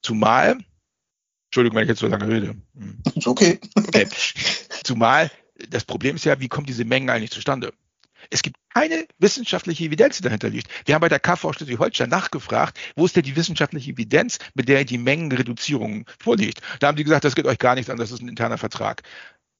Zumal, 0.02 0.58
Entschuldigung, 1.46 1.76
wenn 1.76 1.84
ich 1.84 1.90
jetzt 1.90 2.00
so 2.00 2.06
lange 2.08 2.28
rede. 2.28 2.56
Hm. 2.76 3.02
Ist 3.14 3.26
okay. 3.26 3.60
okay. 3.76 4.08
Zumal 4.84 5.30
das 5.68 5.84
Problem 5.84 6.16
ist 6.16 6.24
ja, 6.24 6.40
wie 6.40 6.48
kommen 6.48 6.66
diese 6.66 6.84
Mengen 6.84 7.10
eigentlich 7.10 7.30
zustande? 7.30 7.72
Es 8.30 8.42
gibt 8.42 8.56
keine 8.72 9.06
wissenschaftliche 9.18 9.84
Evidenz, 9.84 10.16
die 10.16 10.22
dahinter 10.22 10.48
liegt. 10.48 10.68
Wir 10.86 10.94
haben 10.94 11.02
bei 11.02 11.08
der 11.08 11.18
KV 11.18 11.52
Schleswig-Holstein 11.52 12.08
nachgefragt, 12.08 12.78
wo 12.94 13.04
ist 13.04 13.16
denn 13.16 13.24
die 13.24 13.36
wissenschaftliche 13.36 13.90
Evidenz, 13.90 14.38
mit 14.54 14.68
der 14.68 14.84
die 14.84 14.98
Mengenreduzierung 14.98 16.06
vorliegt. 16.20 16.60
Da 16.80 16.86
haben 16.86 16.96
die 16.96 17.04
gesagt, 17.04 17.24
das 17.24 17.34
geht 17.34 17.46
euch 17.46 17.58
gar 17.58 17.74
nichts 17.74 17.90
an, 17.90 17.98
das 17.98 18.12
ist 18.12 18.22
ein 18.22 18.28
interner 18.28 18.58
Vertrag. 18.58 19.02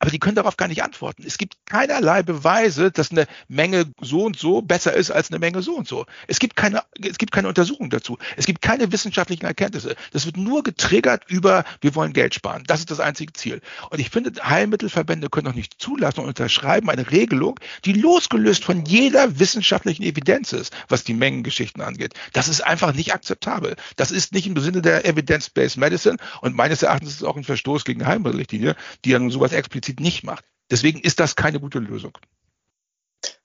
Aber 0.03 0.11
die 0.11 0.19
können 0.19 0.35
darauf 0.35 0.57
gar 0.57 0.67
nicht 0.67 0.83
antworten. 0.83 1.23
Es 1.25 1.39
gibt 1.39 1.55
keinerlei 1.65 2.25
Beweise, 2.25 2.91
dass 2.91 3.13
eine 3.13 3.29
Menge 3.47 3.85
so 4.01 4.25
und 4.25 4.37
so 4.37 4.61
besser 4.61 4.93
ist 4.95 5.13
als 5.13 5.31
eine 5.31 5.39
Menge 5.39 5.63
so 5.63 5.77
und 5.77 5.87
so. 5.87 6.07
Es 6.27 6.41
gibt 6.41 6.57
keine, 6.57 6.83
es 7.01 7.19
gibt 7.19 7.31
keine 7.31 7.47
Untersuchung 7.47 7.89
dazu. 7.89 8.19
Es 8.37 8.45
gibt 8.45 8.63
keine 8.63 8.91
wissenschaftlichen 8.91 9.47
Erkenntnisse. 9.47 9.95
Das 10.11 10.27
wird 10.27 10.37
nur 10.37 10.65
getriggert 10.65 11.23
über, 11.29 11.63
wir 11.83 11.95
wollen 11.95 12.15
Geld 12.15 12.35
sparen. 12.35 12.65
Das 12.67 12.81
ist 12.81 12.91
das 12.91 12.99
einzige 12.99 13.33
Ziel. 13.33 13.61
Und 13.91 14.01
ich 14.01 14.11
finde, 14.11 14.33
Heilmittelverbände 14.43 15.31
können 15.31 15.45
doch 15.45 15.55
nicht 15.55 15.81
zulassen 15.81 16.19
und 16.19 16.27
unterschreiben 16.27 16.91
eine 16.91 17.13
Regelung, 17.13 17.61
die 17.85 17.93
losgelöst 17.93 18.65
von 18.65 18.85
jeder 18.85 19.39
wissenschaftlichen 19.39 20.03
Evidenz 20.03 20.53
ist, 20.53 20.75
was 20.89 21.05
die 21.05 21.15
Mengengeschichten 21.15 21.81
angeht. 21.81 22.15
Das 22.33 22.49
ist 22.49 22.61
einfach 22.61 22.93
nicht 22.93 23.15
akzeptabel. 23.15 23.77
Das 23.95 24.11
ist 24.11 24.33
nicht 24.33 24.49
im 24.49 24.59
Sinne 24.59 24.83
der 24.83 25.07
Evidence-Based 25.07 25.77
Medicine 25.77 26.17
und 26.41 26.57
meines 26.57 26.83
Erachtens 26.83 27.11
ist 27.11 27.17
es 27.19 27.23
auch 27.23 27.37
ein 27.37 27.45
Verstoß 27.45 27.85
gegen 27.85 28.05
Heilmittelrichtlinie, 28.05 28.75
die 29.05 29.11
ja 29.11 29.21
nun 29.21 29.31
sowas 29.31 29.53
explizit 29.53 29.92
explizit 29.93 30.01
nicht 30.01 30.25
macht. 30.25 30.45
Deswegen 30.71 31.01
ist 31.01 31.21
das 31.21 31.37
keine 31.37 31.61
gute 31.61 31.79
Lösung. 31.79 32.13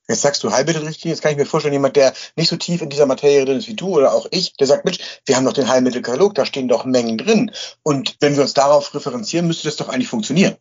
Jetzt 0.07 0.21
sagst 0.21 0.41
du 0.43 0.51
Heilmittelrichtlinie, 0.51 1.13
jetzt 1.13 1.21
kann 1.21 1.33
ich 1.33 1.37
mir 1.37 1.45
vorstellen, 1.45 1.73
jemand, 1.73 1.97
der 1.97 2.13
nicht 2.37 2.47
so 2.47 2.55
tief 2.55 2.81
in 2.81 2.89
dieser 2.89 3.05
Materie 3.05 3.43
drin 3.43 3.57
ist 3.57 3.67
wie 3.67 3.75
du 3.75 3.89
oder 3.89 4.13
auch 4.13 4.25
ich, 4.31 4.53
der 4.53 4.65
sagt, 4.65 4.85
Mensch, 4.85 4.99
wir 5.25 5.35
haben 5.35 5.43
doch 5.43 5.51
den 5.51 5.67
Heilmittelkatalog, 5.67 6.33
da 6.33 6.45
stehen 6.45 6.69
doch 6.69 6.85
Mengen 6.85 7.17
drin. 7.17 7.51
Und 7.83 8.15
wenn 8.21 8.35
wir 8.35 8.43
uns 8.43 8.53
darauf 8.53 8.95
referenzieren, 8.95 9.47
müsste 9.47 9.67
das 9.67 9.75
doch 9.75 9.89
eigentlich 9.89 10.07
funktionieren. 10.07 10.55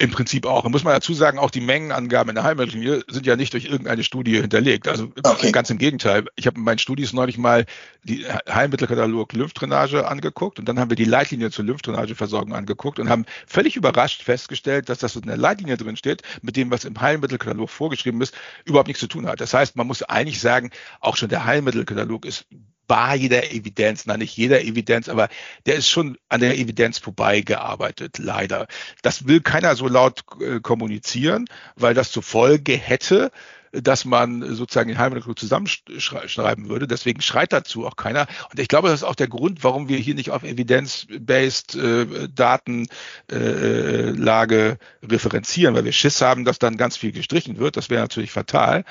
Im 0.00 0.10
Prinzip 0.10 0.46
auch. 0.46 0.62
Da 0.62 0.70
muss 0.70 0.82
man 0.82 0.94
dazu 0.94 1.12
sagen, 1.12 1.38
auch 1.38 1.50
die 1.50 1.60
Mengenangaben 1.60 2.30
in 2.30 2.34
der 2.34 2.44
Heilmittellinie 2.44 3.04
sind 3.08 3.26
ja 3.26 3.36
nicht 3.36 3.52
durch 3.52 3.66
irgendeine 3.66 4.02
Studie 4.02 4.40
hinterlegt. 4.40 4.88
Also 4.88 5.12
okay. 5.22 5.52
ganz 5.52 5.68
im 5.68 5.76
Gegenteil. 5.76 6.24
Ich 6.36 6.46
habe 6.46 6.56
in 6.56 6.64
meinen 6.64 6.78
Studis 6.78 7.12
neulich 7.12 7.36
mal 7.36 7.66
die 8.02 8.24
Heilmittelkatalog 8.48 9.34
Lymphdrainage 9.34 10.08
angeguckt 10.08 10.58
und 10.58 10.66
dann 10.66 10.80
haben 10.80 10.90
wir 10.90 10.96
die 10.96 11.04
Leitlinie 11.04 11.50
zur 11.50 11.66
Lymphdrainageversorgung 11.66 12.54
angeguckt 12.54 12.98
und 12.98 13.10
haben 13.10 13.26
völlig 13.46 13.76
überrascht 13.76 14.22
festgestellt, 14.22 14.88
dass 14.88 15.00
das 15.00 15.16
in 15.16 15.26
der 15.26 15.36
Leitlinie 15.36 15.76
drin 15.76 15.96
steht, 15.96 16.22
mit 16.40 16.56
dem, 16.56 16.70
was 16.70 16.86
im 16.86 16.98
Heilmittelkatalog 16.98 17.68
vorgeschrieben 17.68 18.22
ist, 18.22 18.34
überhaupt 18.64 18.88
nichts 18.88 19.00
zu 19.00 19.06
tun 19.06 19.26
hat. 19.26 19.42
Das 19.42 19.52
heißt, 19.52 19.76
man 19.76 19.86
muss 19.86 20.02
eigentlich 20.02 20.40
sagen, 20.40 20.70
auch 21.00 21.18
schon 21.18 21.28
der 21.28 21.44
Heilmittelkatalog 21.44 22.24
ist 22.24 22.46
bar 22.90 23.14
jeder 23.14 23.52
Evidenz, 23.52 24.04
na 24.06 24.16
nicht 24.16 24.36
jeder 24.36 24.62
Evidenz, 24.62 25.08
aber 25.08 25.28
der 25.64 25.76
ist 25.76 25.88
schon 25.88 26.18
an 26.28 26.40
der 26.40 26.58
Evidenz 26.58 26.98
vorbeigearbeitet, 26.98 28.18
leider. 28.18 28.66
Das 29.02 29.28
will 29.28 29.40
keiner 29.40 29.76
so 29.76 29.86
laut 29.86 30.24
äh, 30.40 30.58
kommunizieren, 30.58 31.44
weil 31.76 31.94
das 31.94 32.10
zur 32.10 32.24
Folge 32.24 32.76
hätte, 32.76 33.30
dass 33.70 34.04
man 34.04 34.42
sozusagen 34.56 34.88
den 34.88 34.98
Heilmittelclub 34.98 35.38
zusammenschreiben 35.38 36.68
würde. 36.68 36.88
Deswegen 36.88 37.22
schreit 37.22 37.52
dazu 37.52 37.86
auch 37.86 37.94
keiner. 37.94 38.26
Und 38.50 38.58
ich 38.58 38.66
glaube, 38.66 38.88
das 38.88 39.02
ist 39.02 39.06
auch 39.06 39.14
der 39.14 39.28
Grund, 39.28 39.62
warum 39.62 39.88
wir 39.88 39.98
hier 39.98 40.16
nicht 40.16 40.32
auf 40.32 40.42
Evidence-based 40.42 41.76
äh, 41.76 42.28
Datenlage 42.34 42.88
äh, 43.30 45.06
referenzieren, 45.06 45.76
weil 45.76 45.84
wir 45.84 45.92
Schiss 45.92 46.20
haben, 46.20 46.44
dass 46.44 46.58
dann 46.58 46.76
ganz 46.76 46.96
viel 46.96 47.12
gestrichen 47.12 47.58
wird. 47.58 47.76
Das 47.76 47.88
wäre 47.88 48.02
natürlich 48.02 48.32
fatal. 48.32 48.84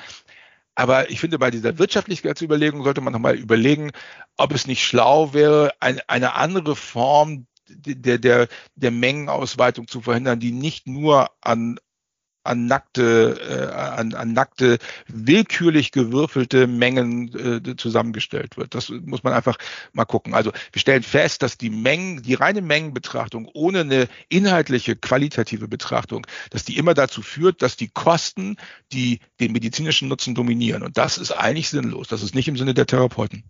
Aber 0.76 1.10
ich 1.10 1.20
finde, 1.20 1.40
bei 1.40 1.52
dieser 1.52 1.78
Wirtschaftlichkeitsüberlegung 1.78 2.84
sollte 2.84 3.02
man 3.02 3.14
nochmal 3.14 3.36
überlegen, 3.36 3.92
ob 4.38 4.54
es 4.54 4.68
nicht 4.68 4.84
schlau 4.84 5.34
wäre, 5.34 5.74
ein, 5.80 6.00
eine 6.08 6.36
andere 6.36 6.76
Form 6.76 7.48
der, 7.70 8.18
der, 8.18 8.48
der 8.76 8.92
Mengenausweitung 8.92 9.88
zu 9.88 10.02
verhindern, 10.02 10.40
die 10.40 10.52
nicht 10.52 10.88
nur 10.88 11.30
an 11.42 11.80
an 12.50 12.66
nackte, 12.66 13.40
äh, 13.40 13.74
an, 13.74 14.14
an 14.14 14.34
nackte, 14.34 14.80
willkürlich 15.08 15.92
gewürfelte 15.92 16.68
Mengen 16.68 17.64
äh, 17.66 17.76
zusammengestellt 17.78 18.58
wird. 18.58 18.76
Das 18.76 18.90
muss 18.90 19.24
man 19.24 19.34
einfach 19.34 19.58
mal 19.94 20.06
gucken. 20.06 20.34
Also 20.34 20.52
wir 20.72 20.80
stellen 20.80 21.04
fest, 21.04 21.42
dass 21.44 21.58
die 21.58 21.70
Mengen, 21.70 22.22
die 22.24 22.34
reine 22.34 22.62
Mengenbetrachtung 22.62 23.50
ohne 23.54 23.82
eine 23.82 24.08
inhaltliche, 24.30 24.96
qualitative 24.96 25.68
Betrachtung, 25.68 26.26
dass 26.50 26.66
die 26.66 26.78
immer 26.78 26.94
dazu 26.94 27.22
führt, 27.22 27.62
dass 27.62 27.78
die 27.78 27.90
Kosten, 27.90 28.58
die 28.92 29.20
den 29.40 29.52
medizinischen 29.52 30.08
Nutzen 30.08 30.36
dominieren. 30.36 30.84
Und 30.84 30.98
das 30.98 31.18
ist 31.18 31.32
eigentlich 31.32 31.70
sinnlos. 31.70 32.08
Das 32.08 32.24
ist 32.24 32.36
nicht 32.36 32.48
im 32.48 32.58
Sinne 32.58 32.74
der 32.74 32.88
Therapeuten. 32.88 33.44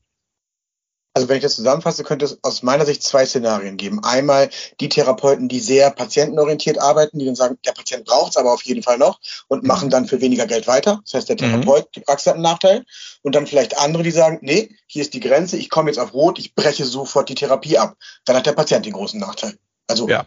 Also 1.19 1.27
wenn 1.27 1.35
ich 1.35 1.43
das 1.43 1.57
zusammenfasse, 1.57 2.05
könnte 2.05 2.23
es 2.23 2.41
aus 2.45 2.63
meiner 2.63 2.85
Sicht 2.85 3.03
zwei 3.03 3.25
Szenarien 3.25 3.75
geben. 3.75 4.01
Einmal 4.05 4.49
die 4.79 4.87
Therapeuten, 4.87 5.49
die 5.49 5.59
sehr 5.59 5.91
patientenorientiert 5.91 6.79
arbeiten, 6.79 7.19
die 7.19 7.25
dann 7.25 7.35
sagen, 7.35 7.57
der 7.65 7.73
Patient 7.73 8.05
braucht 8.05 8.29
es 8.31 8.37
aber 8.37 8.53
auf 8.53 8.61
jeden 8.61 8.83
Fall 8.83 8.97
noch 8.97 9.19
und 9.49 9.65
machen 9.65 9.87
mhm. 9.87 9.89
dann 9.89 10.07
für 10.07 10.21
weniger 10.21 10.47
Geld 10.47 10.65
weiter. 10.65 11.01
Das 11.03 11.15
heißt, 11.15 11.27
der 11.27 11.35
mhm. 11.35 11.39
Therapeut, 11.39 11.87
mhm. 11.87 11.89
die 11.93 11.99
Praxis 11.99 12.27
hat 12.27 12.35
einen 12.35 12.43
Nachteil. 12.43 12.85
Und 13.21 13.35
dann 13.35 13.47
vielleicht 13.47 13.77
andere, 13.77 14.03
die 14.03 14.11
sagen, 14.11 14.39
nee, 14.43 14.73
hier 14.87 15.01
ist 15.01 15.13
die 15.13 15.19
Grenze, 15.19 15.57
ich 15.57 15.69
komme 15.69 15.89
jetzt 15.89 15.97
auf 15.97 16.13
Rot, 16.13 16.39
ich 16.39 16.55
breche 16.55 16.85
sofort 16.85 17.27
die 17.27 17.35
Therapie 17.35 17.77
ab. 17.77 17.97
Dann 18.23 18.37
hat 18.37 18.45
der 18.45 18.53
Patient 18.53 18.85
den 18.85 18.93
großen 18.93 19.19
Nachteil. 19.19 19.57
Also 19.87 20.07
ja, 20.07 20.25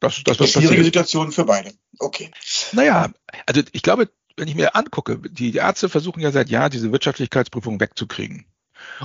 das, 0.00 0.22
das, 0.22 0.36
das 0.36 0.50
schwierige 0.50 0.84
Situation 0.84 1.32
für 1.32 1.46
beide. 1.46 1.72
Okay. 1.98 2.30
Naja, 2.72 3.08
also 3.46 3.62
ich 3.72 3.80
glaube, 3.80 4.10
wenn 4.36 4.48
ich 4.48 4.54
mir 4.54 4.76
angucke, 4.76 5.18
die 5.18 5.54
Ärzte 5.54 5.88
versuchen 5.88 6.20
ja 6.20 6.30
seit 6.30 6.50
Jahren 6.50 6.70
diese 6.70 6.92
Wirtschaftlichkeitsprüfung 6.92 7.80
wegzukriegen. 7.80 8.44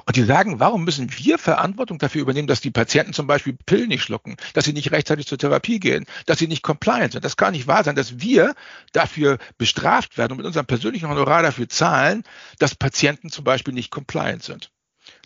Und 0.06 0.16
die 0.16 0.24
sagen, 0.24 0.60
warum 0.60 0.84
müssen 0.84 1.10
wir 1.18 1.38
Verantwortung 1.38 1.98
dafür 1.98 2.22
übernehmen, 2.22 2.48
dass 2.48 2.62
die 2.62 2.72
Patienten 2.72 3.14
zum 3.14 3.28
Beispiel 3.28 3.58
Pillen 3.66 3.90
nicht 3.90 4.04
schlucken, 4.04 4.38
dass 4.54 4.66
sie 4.66 4.74
nicht 4.74 4.92
rechtzeitig 4.92 5.28
zur 5.28 5.38
Therapie 5.38 5.80
gehen, 5.80 6.06
dass 6.26 6.40
sie 6.40 6.48
nicht 6.48 6.64
compliant 6.64 7.14
sind. 7.14 7.26
Das 7.26 7.38
kann 7.38 7.54
nicht 7.54 7.68
wahr 7.68 7.84
sein, 7.84 7.96
dass 7.96 8.20
wir 8.20 8.56
dafür 8.94 9.38
bestraft 9.58 10.18
werden 10.18 10.34
und 10.34 10.38
mit 10.38 10.46
unserem 10.46 10.66
persönlichen 10.66 11.10
Honorar 11.10 11.44
dafür 11.44 11.70
zahlen, 11.70 12.24
dass 12.60 12.76
Patienten 12.76 13.30
zum 13.30 13.44
Beispiel 13.44 13.74
nicht 13.74 13.92
compliant 13.92 14.44
sind. 14.44 14.72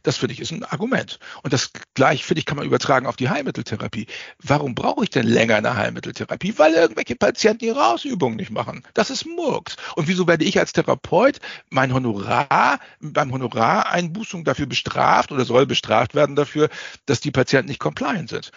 Das 0.06 0.18
finde 0.18 0.34
ich 0.34 0.40
ist 0.40 0.52
ein 0.52 0.64
Argument. 0.64 1.18
Und 1.42 1.52
das 1.52 1.72
gleich, 1.96 2.26
finde 2.26 2.40
ich, 2.40 2.46
kann 2.46 2.58
man 2.58 2.66
übertragen 2.68 3.08
auf 3.08 3.16
die 3.16 3.28
Heilmitteltherapie. 3.28 4.06
Warum 4.38 4.76
brauche 4.76 5.04
ich 5.04 5.10
denn 5.10 5.26
länger 5.26 5.56
eine 5.56 5.76
Heilmitteltherapie? 5.76 6.54
Weil 6.60 6.74
irgendwelche 6.74 7.16
Patienten 7.16 7.66
ihre 7.66 7.84
Ausübungen 7.84 8.36
nicht 8.36 8.52
machen. 8.52 8.84
Das 8.94 9.10
ist 9.10 9.26
Murks. 9.26 9.78
Und 9.96 10.08
wieso 10.08 10.28
werde 10.28 10.46
ich 10.46 10.60
als 10.60 10.74
Therapeut 10.74 11.40
mein 11.72 11.92
Honorar, 11.92 12.80
beim 13.00 13.32
Honorareinbußung 13.32 14.44
dafür 14.44 14.68
bestraft 14.68 15.32
oder 15.32 15.44
soll 15.44 15.66
bestraft 15.66 16.14
werden 16.14 16.36
dafür, 16.36 16.70
dass 17.08 17.20
die 17.20 17.32
Patienten 17.32 17.70
nicht 17.70 17.80
compliant 17.80 18.30
sind? 18.30 18.52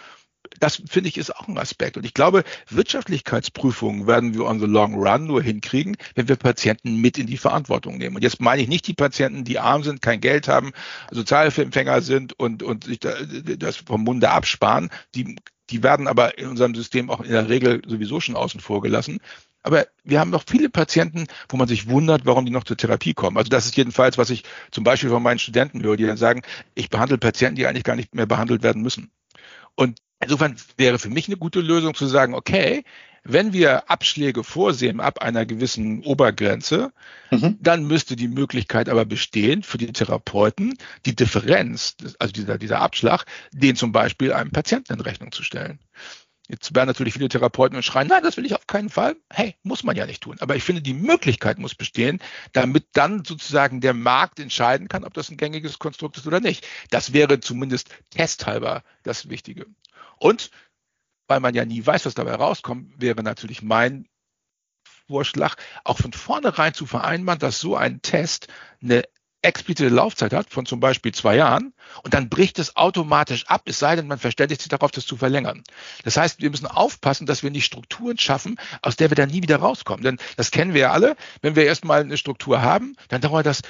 Das 0.59 0.81
finde 0.89 1.09
ich 1.09 1.17
ist 1.17 1.35
auch 1.35 1.47
ein 1.47 1.57
Aspekt. 1.57 1.97
Und 1.97 2.05
ich 2.05 2.13
glaube, 2.13 2.43
Wirtschaftlichkeitsprüfungen 2.69 4.07
werden 4.07 4.33
wir 4.33 4.45
on 4.45 4.59
the 4.59 4.65
long 4.65 4.95
run 4.95 5.25
nur 5.25 5.41
hinkriegen, 5.41 5.97
wenn 6.15 6.27
wir 6.27 6.35
Patienten 6.35 6.97
mit 6.97 7.17
in 7.17 7.27
die 7.27 7.37
Verantwortung 7.37 7.97
nehmen. 7.97 8.15
Und 8.15 8.23
jetzt 8.23 8.41
meine 8.41 8.61
ich 8.61 8.67
nicht 8.67 8.87
die 8.87 8.93
Patienten, 8.93 9.43
die 9.43 9.59
arm 9.59 9.83
sind, 9.83 10.01
kein 10.01 10.21
Geld 10.21 10.47
haben, 10.47 10.71
Sozialhilfeempfänger 11.11 12.01
sind 12.01 12.37
und, 12.37 12.63
und 12.63 12.85
sich 12.85 12.99
das 12.99 13.77
vom 13.77 14.03
Munde 14.03 14.29
absparen. 14.29 14.89
Die, 15.15 15.35
die 15.69 15.83
werden 15.83 16.07
aber 16.07 16.37
in 16.37 16.47
unserem 16.47 16.75
System 16.75 17.09
auch 17.09 17.21
in 17.21 17.31
der 17.31 17.49
Regel 17.49 17.81
sowieso 17.85 18.19
schon 18.19 18.35
außen 18.35 18.59
vor 18.59 18.81
gelassen. 18.81 19.19
Aber 19.61 19.87
wir 20.03 20.19
haben 20.19 20.31
noch 20.31 20.43
viele 20.47 20.69
Patienten, 20.69 21.27
wo 21.49 21.57
man 21.57 21.67
sich 21.67 21.89
wundert, 21.89 22.25
warum 22.25 22.45
die 22.45 22.51
noch 22.51 22.63
zur 22.63 22.77
Therapie 22.77 23.13
kommen. 23.13 23.37
Also 23.37 23.49
das 23.49 23.65
ist 23.65 23.75
jedenfalls, 23.75 24.17
was 24.17 24.29
ich 24.29 24.43
zum 24.71 24.85
Beispiel 24.85 25.09
von 25.09 25.21
meinen 25.21 25.39
Studenten 25.39 25.83
höre, 25.83 25.97
die 25.97 26.05
dann 26.05 26.17
sagen, 26.17 26.43
ich 26.75 26.89
behandle 26.89 27.17
Patienten, 27.17 27.57
die 27.57 27.67
eigentlich 27.67 27.83
gar 27.83 27.97
nicht 27.97 28.15
mehr 28.15 28.25
behandelt 28.25 28.63
werden 28.63 28.81
müssen. 28.81 29.11
Und 29.75 29.99
Insofern 30.21 30.55
wäre 30.77 30.99
für 30.99 31.09
mich 31.09 31.27
eine 31.27 31.37
gute 31.37 31.61
Lösung 31.61 31.93
zu 31.95 32.05
sagen, 32.07 32.33
okay, 32.33 32.83
wenn 33.23 33.53
wir 33.53 33.89
Abschläge 33.89 34.43
vorsehen 34.43 34.99
ab 34.99 35.21
einer 35.21 35.45
gewissen 35.45 36.03
Obergrenze, 36.03 36.91
mhm. 37.31 37.57
dann 37.61 37.85
müsste 37.85 38.15
die 38.15 38.27
Möglichkeit 38.27 38.89
aber 38.89 39.05
bestehen 39.05 39.63
für 39.63 39.77
die 39.77 39.91
Therapeuten, 39.91 40.77
die 41.05 41.15
Differenz, 41.15 41.95
also 42.17 42.31
dieser, 42.31 42.57
dieser 42.57 42.81
Abschlag, 42.81 43.25
den 43.51 43.75
zum 43.75 43.91
Beispiel 43.91 44.33
einem 44.33 44.51
Patienten 44.51 44.93
in 44.93 45.01
Rechnung 45.01 45.31
zu 45.31 45.43
stellen. 45.43 45.79
Jetzt 46.47 46.73
werden 46.73 46.87
natürlich 46.87 47.13
viele 47.13 47.29
Therapeuten 47.29 47.75
und 47.75 47.83
schreien, 47.83 48.07
nein, 48.07 48.23
das 48.23 48.35
will 48.35 48.45
ich 48.45 48.55
auf 48.55 48.65
keinen 48.65 48.89
Fall. 48.89 49.15
Hey, 49.29 49.55
muss 49.61 49.83
man 49.83 49.95
ja 49.95 50.07
nicht 50.07 50.23
tun. 50.23 50.37
Aber 50.39 50.55
ich 50.55 50.63
finde, 50.63 50.81
die 50.81 50.95
Möglichkeit 50.95 51.59
muss 51.59 51.75
bestehen, 51.75 52.19
damit 52.53 52.87
dann 52.93 53.23
sozusagen 53.23 53.81
der 53.81 53.93
Markt 53.93 54.39
entscheiden 54.39 54.87
kann, 54.87 55.03
ob 55.03 55.13
das 55.13 55.29
ein 55.29 55.37
gängiges 55.37 55.77
Konstrukt 55.77 56.17
ist 56.17 56.25
oder 56.25 56.39
nicht. 56.39 56.67
Das 56.89 57.13
wäre 57.13 57.39
zumindest 57.39 57.89
testhalber 58.09 58.83
das 59.03 59.29
Wichtige. 59.29 59.67
Und 60.19 60.51
weil 61.27 61.39
man 61.39 61.55
ja 61.55 61.65
nie 61.65 61.85
weiß, 61.85 62.05
was 62.05 62.15
dabei 62.15 62.35
rauskommt, 62.35 62.99
wäre 62.99 63.23
natürlich 63.23 63.61
mein 63.61 64.07
Vorschlag, 65.07 65.55
auch 65.83 65.97
von 65.97 66.13
vornherein 66.13 66.73
zu 66.73 66.85
vereinbaren, 66.85 67.39
dass 67.39 67.59
so 67.59 67.75
ein 67.75 68.01
Test 68.01 68.47
eine 68.81 69.03
explizite 69.41 69.89
Laufzeit 69.89 70.33
hat 70.33 70.49
von 70.49 70.65
zum 70.65 70.79
Beispiel 70.79 71.13
zwei 71.13 71.35
Jahren 71.37 71.73
und 72.03 72.13
dann 72.13 72.29
bricht 72.29 72.59
es 72.59 72.75
automatisch 72.75 73.47
ab, 73.47 73.63
es 73.65 73.79
sei 73.79 73.95
denn, 73.95 74.07
man 74.07 74.19
verständigt 74.19 74.61
sich 74.61 74.69
darauf, 74.69 74.91
das 74.91 75.05
zu 75.05 75.15
verlängern. 75.15 75.63
Das 76.03 76.17
heißt, 76.17 76.41
wir 76.41 76.49
müssen 76.49 76.67
aufpassen, 76.67 77.25
dass 77.25 77.41
wir 77.41 77.49
nicht 77.49 77.65
Strukturen 77.65 78.17
schaffen, 78.17 78.59
aus 78.81 78.97
der 78.97 79.09
wir 79.09 79.15
dann 79.15 79.29
nie 79.29 79.41
wieder 79.41 79.57
rauskommen. 79.57 80.03
Denn 80.03 80.17
das 80.35 80.51
kennen 80.51 80.73
wir 80.73 80.81
ja 80.81 80.91
alle. 80.91 81.15
Wenn 81.41 81.55
wir 81.55 81.65
erstmal 81.65 82.01
eine 82.01 82.17
Struktur 82.17 82.61
haben, 82.61 82.95
dann 83.07 83.21
dauert 83.21 83.45
das 83.45 83.61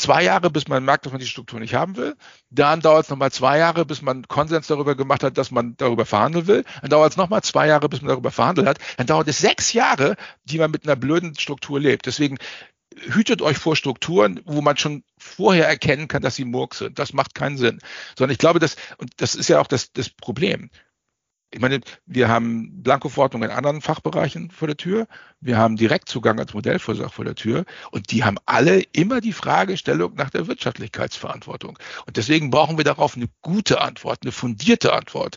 zwei 0.00 0.24
Jahre, 0.24 0.50
bis 0.50 0.68
man 0.68 0.84
merkt, 0.84 1.04
dass 1.04 1.12
man 1.12 1.20
die 1.20 1.26
Struktur 1.26 1.60
nicht 1.60 1.74
haben 1.74 1.96
will. 1.96 2.16
Dann 2.50 2.80
dauert 2.80 3.04
es 3.04 3.10
nochmal 3.10 3.30
zwei 3.30 3.58
Jahre, 3.58 3.84
bis 3.84 4.02
man 4.02 4.26
Konsens 4.28 4.66
darüber 4.66 4.94
gemacht 4.94 5.22
hat, 5.22 5.38
dass 5.38 5.50
man 5.50 5.76
darüber 5.76 6.06
verhandeln 6.06 6.46
will. 6.46 6.64
Dann 6.80 6.90
dauert 6.90 7.12
es 7.12 7.16
nochmal 7.16 7.42
zwei 7.42 7.66
Jahre, 7.68 7.88
bis 7.88 8.00
man 8.00 8.08
darüber 8.08 8.30
verhandelt 8.30 8.66
hat. 8.66 8.78
Dann 8.96 9.06
dauert 9.06 9.28
es 9.28 9.38
sechs 9.38 9.72
Jahre, 9.72 10.16
die 10.44 10.58
man 10.58 10.70
mit 10.70 10.84
einer 10.84 10.96
blöden 10.96 11.38
Struktur 11.38 11.78
lebt. 11.78 12.06
Deswegen 12.06 12.38
hütet 12.96 13.42
euch 13.42 13.58
vor 13.58 13.76
Strukturen, 13.76 14.40
wo 14.44 14.62
man 14.62 14.76
schon 14.76 15.04
vorher 15.18 15.68
erkennen 15.68 16.08
kann, 16.08 16.22
dass 16.22 16.34
sie 16.34 16.44
Murks 16.44 16.78
sind. 16.78 16.98
Das 16.98 17.12
macht 17.12 17.34
keinen 17.34 17.56
Sinn. 17.56 17.78
Sondern 18.18 18.32
ich 18.32 18.38
glaube, 18.38 18.58
dass, 18.58 18.76
und 18.98 19.12
das 19.18 19.34
ist 19.34 19.48
ja 19.48 19.60
auch 19.60 19.66
das, 19.68 19.92
das 19.92 20.08
Problem 20.10 20.70
ich 21.52 21.60
meine, 21.60 21.80
wir 22.06 22.28
haben 22.28 22.82
Blankoverordnung 22.82 23.42
in 23.42 23.50
anderen 23.50 23.80
Fachbereichen 23.80 24.50
vor 24.50 24.68
der 24.68 24.76
Tür. 24.76 25.08
Wir 25.40 25.58
haben 25.58 25.76
Direktzugang 25.76 26.38
als 26.38 26.54
Modellvorsach 26.54 27.12
vor 27.12 27.24
der 27.24 27.34
Tür. 27.34 27.64
Und 27.90 28.12
die 28.12 28.22
haben 28.22 28.38
alle 28.46 28.80
immer 28.92 29.20
die 29.20 29.32
Fragestellung 29.32 30.14
nach 30.14 30.30
der 30.30 30.46
Wirtschaftlichkeitsverantwortung. 30.46 31.78
Und 32.06 32.16
deswegen 32.16 32.50
brauchen 32.50 32.76
wir 32.76 32.84
darauf 32.84 33.16
eine 33.16 33.28
gute 33.42 33.80
Antwort, 33.80 34.20
eine 34.22 34.32
fundierte 34.32 34.92
Antwort. 34.92 35.36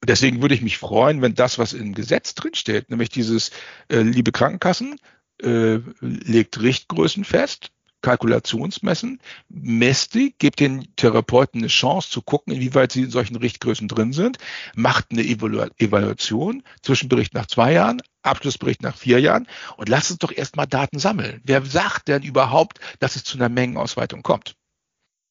Und 0.00 0.08
deswegen 0.08 0.40
würde 0.40 0.54
ich 0.54 0.62
mich 0.62 0.78
freuen, 0.78 1.20
wenn 1.20 1.34
das, 1.34 1.58
was 1.58 1.74
im 1.74 1.94
Gesetz 1.94 2.34
drinsteht, 2.34 2.88
nämlich 2.88 3.10
dieses, 3.10 3.50
äh, 3.88 4.00
liebe 4.00 4.32
Krankenkassen, 4.32 4.96
äh, 5.42 5.78
legt 6.00 6.60
Richtgrößen 6.60 7.24
fest, 7.24 7.70
Kalkulationsmessen, 8.02 9.20
messt 9.48 10.14
die, 10.14 10.34
gebt 10.38 10.60
den 10.60 10.94
Therapeuten 10.96 11.60
eine 11.60 11.68
Chance 11.68 12.10
zu 12.10 12.20
gucken, 12.20 12.52
inwieweit 12.52 12.92
sie 12.92 13.02
in 13.02 13.10
solchen 13.10 13.36
Richtgrößen 13.36 13.88
drin 13.88 14.12
sind, 14.12 14.38
macht 14.74 15.06
eine 15.10 15.22
Evaluation, 15.22 16.62
Zwischenbericht 16.82 17.32
nach 17.34 17.46
zwei 17.46 17.72
Jahren, 17.72 18.02
Abschlussbericht 18.22 18.82
nach 18.82 18.96
vier 18.96 19.20
Jahren 19.20 19.48
und 19.76 19.88
lasst 19.88 20.10
uns 20.10 20.18
doch 20.18 20.32
erstmal 20.32 20.66
Daten 20.66 20.98
sammeln. 20.98 21.40
Wer 21.44 21.64
sagt 21.64 22.08
denn 22.08 22.22
überhaupt, 22.22 22.78
dass 22.98 23.16
es 23.16 23.24
zu 23.24 23.38
einer 23.38 23.48
Mengenausweitung 23.48 24.22
kommt? 24.22 24.56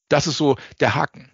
Das 0.09 0.27
ist 0.27 0.37
so 0.37 0.57
der 0.79 0.95
Haken. 0.95 1.31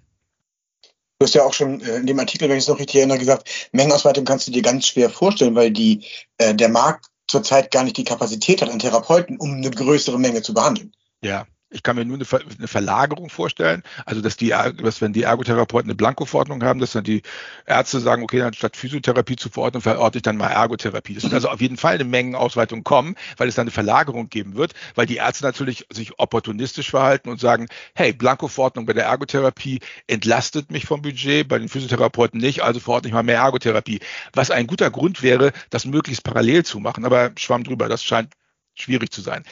Du 1.19 1.25
hast 1.25 1.33
ja 1.33 1.43
auch 1.43 1.53
schon 1.53 1.81
äh, 1.81 1.95
in 1.95 2.05
dem 2.05 2.19
Artikel, 2.19 2.47
wenn 2.47 2.57
ich 2.57 2.63
es 2.63 2.67
noch 2.67 2.77
richtig 2.77 2.97
erinnere, 2.97 3.17
gesagt, 3.17 3.69
Mengenausweitung 3.71 4.23
kannst 4.23 4.47
du 4.47 4.51
dir 4.51 4.61
ganz 4.61 4.85
schwer 4.85 5.09
vorstellen, 5.09 5.55
weil 5.55 5.71
die, 5.71 6.05
äh, 6.37 6.53
der 6.53 6.69
Markt 6.69 7.07
zurzeit 7.27 7.71
gar 7.71 7.83
nicht 7.83 7.97
die 7.97 8.03
Kapazität 8.03 8.61
hat 8.61 8.69
an 8.69 8.79
Therapeuten, 8.79 9.37
um 9.37 9.53
eine 9.53 9.71
größere 9.71 10.19
Menge 10.19 10.43
zu 10.43 10.53
behandeln. 10.53 10.93
Ja, 11.21 11.47
ich 11.69 11.83
kann 11.83 11.97
mir 11.97 12.05
nur 12.05 12.15
eine, 12.15 12.25
Ver 12.25 12.39
eine, 12.57 12.67
Verlagerung 12.67 13.29
vorstellen, 13.29 13.83
also 14.05 14.21
dass 14.21 14.37
die, 14.37 14.49
dass 14.49 15.01
wenn 15.01 15.11
die 15.11 15.23
Ergotherapeuten 15.23 15.89
eine 15.89 15.95
Blankoverordnung 15.95 16.63
haben, 16.63 16.79
dass 16.79 16.93
dann 16.93 17.03
die 17.03 17.23
Ärzte 17.65 17.99
sagen, 17.99 18.23
okay, 18.23 18.41
anstatt 18.41 18.77
Physiotherapie 18.77 19.35
zu 19.35 19.49
verordnen, 19.49 19.81
verorte 19.81 20.19
ich 20.19 20.21
dann 20.21 20.37
mal 20.37 20.47
Ergotherapie. 20.47 21.15
Das 21.15 21.23
wird 21.23 21.33
also 21.33 21.49
auf 21.49 21.59
jeden 21.59 21.75
Fall 21.75 21.95
eine 21.95 22.05
Mengenausweitung 22.05 22.85
kommen, 22.85 23.15
weil 23.35 23.49
es 23.49 23.55
dann 23.55 23.63
eine 23.63 23.71
Verlagerung 23.71 24.29
geben 24.29 24.55
wird, 24.55 24.73
weil 24.95 25.07
die 25.07 25.17
Ärzte 25.17 25.43
natürlich 25.43 25.85
sich 25.91 26.17
opportunistisch 26.19 26.89
verhalten 26.89 27.29
und 27.29 27.41
sagen, 27.41 27.67
hey, 27.95 28.13
Blankoverordnung 28.13 28.85
bei 28.85 28.93
der 28.93 29.05
Ergotherapie 29.05 29.81
entlastet 30.07 30.71
mich 30.71 30.85
vom 30.85 31.01
Budget, 31.01 31.49
bei 31.49 31.59
den 31.59 31.67
Physiotherapeuten 31.67 32.39
nicht, 32.39 32.63
also 32.63 32.79
verordne 32.79 33.09
ich 33.09 33.13
mal 33.13 33.23
mehr 33.23 33.39
Ergotherapie. 33.39 33.99
Was 34.31 34.51
ein 34.51 34.67
guter 34.67 34.89
Grund 34.89 35.21
wäre, 35.21 35.51
das 35.69 35.85
möglichst 35.85 36.23
parallel 36.23 36.63
zu 36.63 36.79
machen, 36.79 37.03
aber 37.03 37.31
schwamm 37.37 37.65
drüber, 37.65 37.89
das 37.89 38.05
scheint 38.05 38.33
schwierig 38.73 39.11
zu 39.11 39.21
sein. 39.21 39.43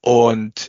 Und 0.00 0.68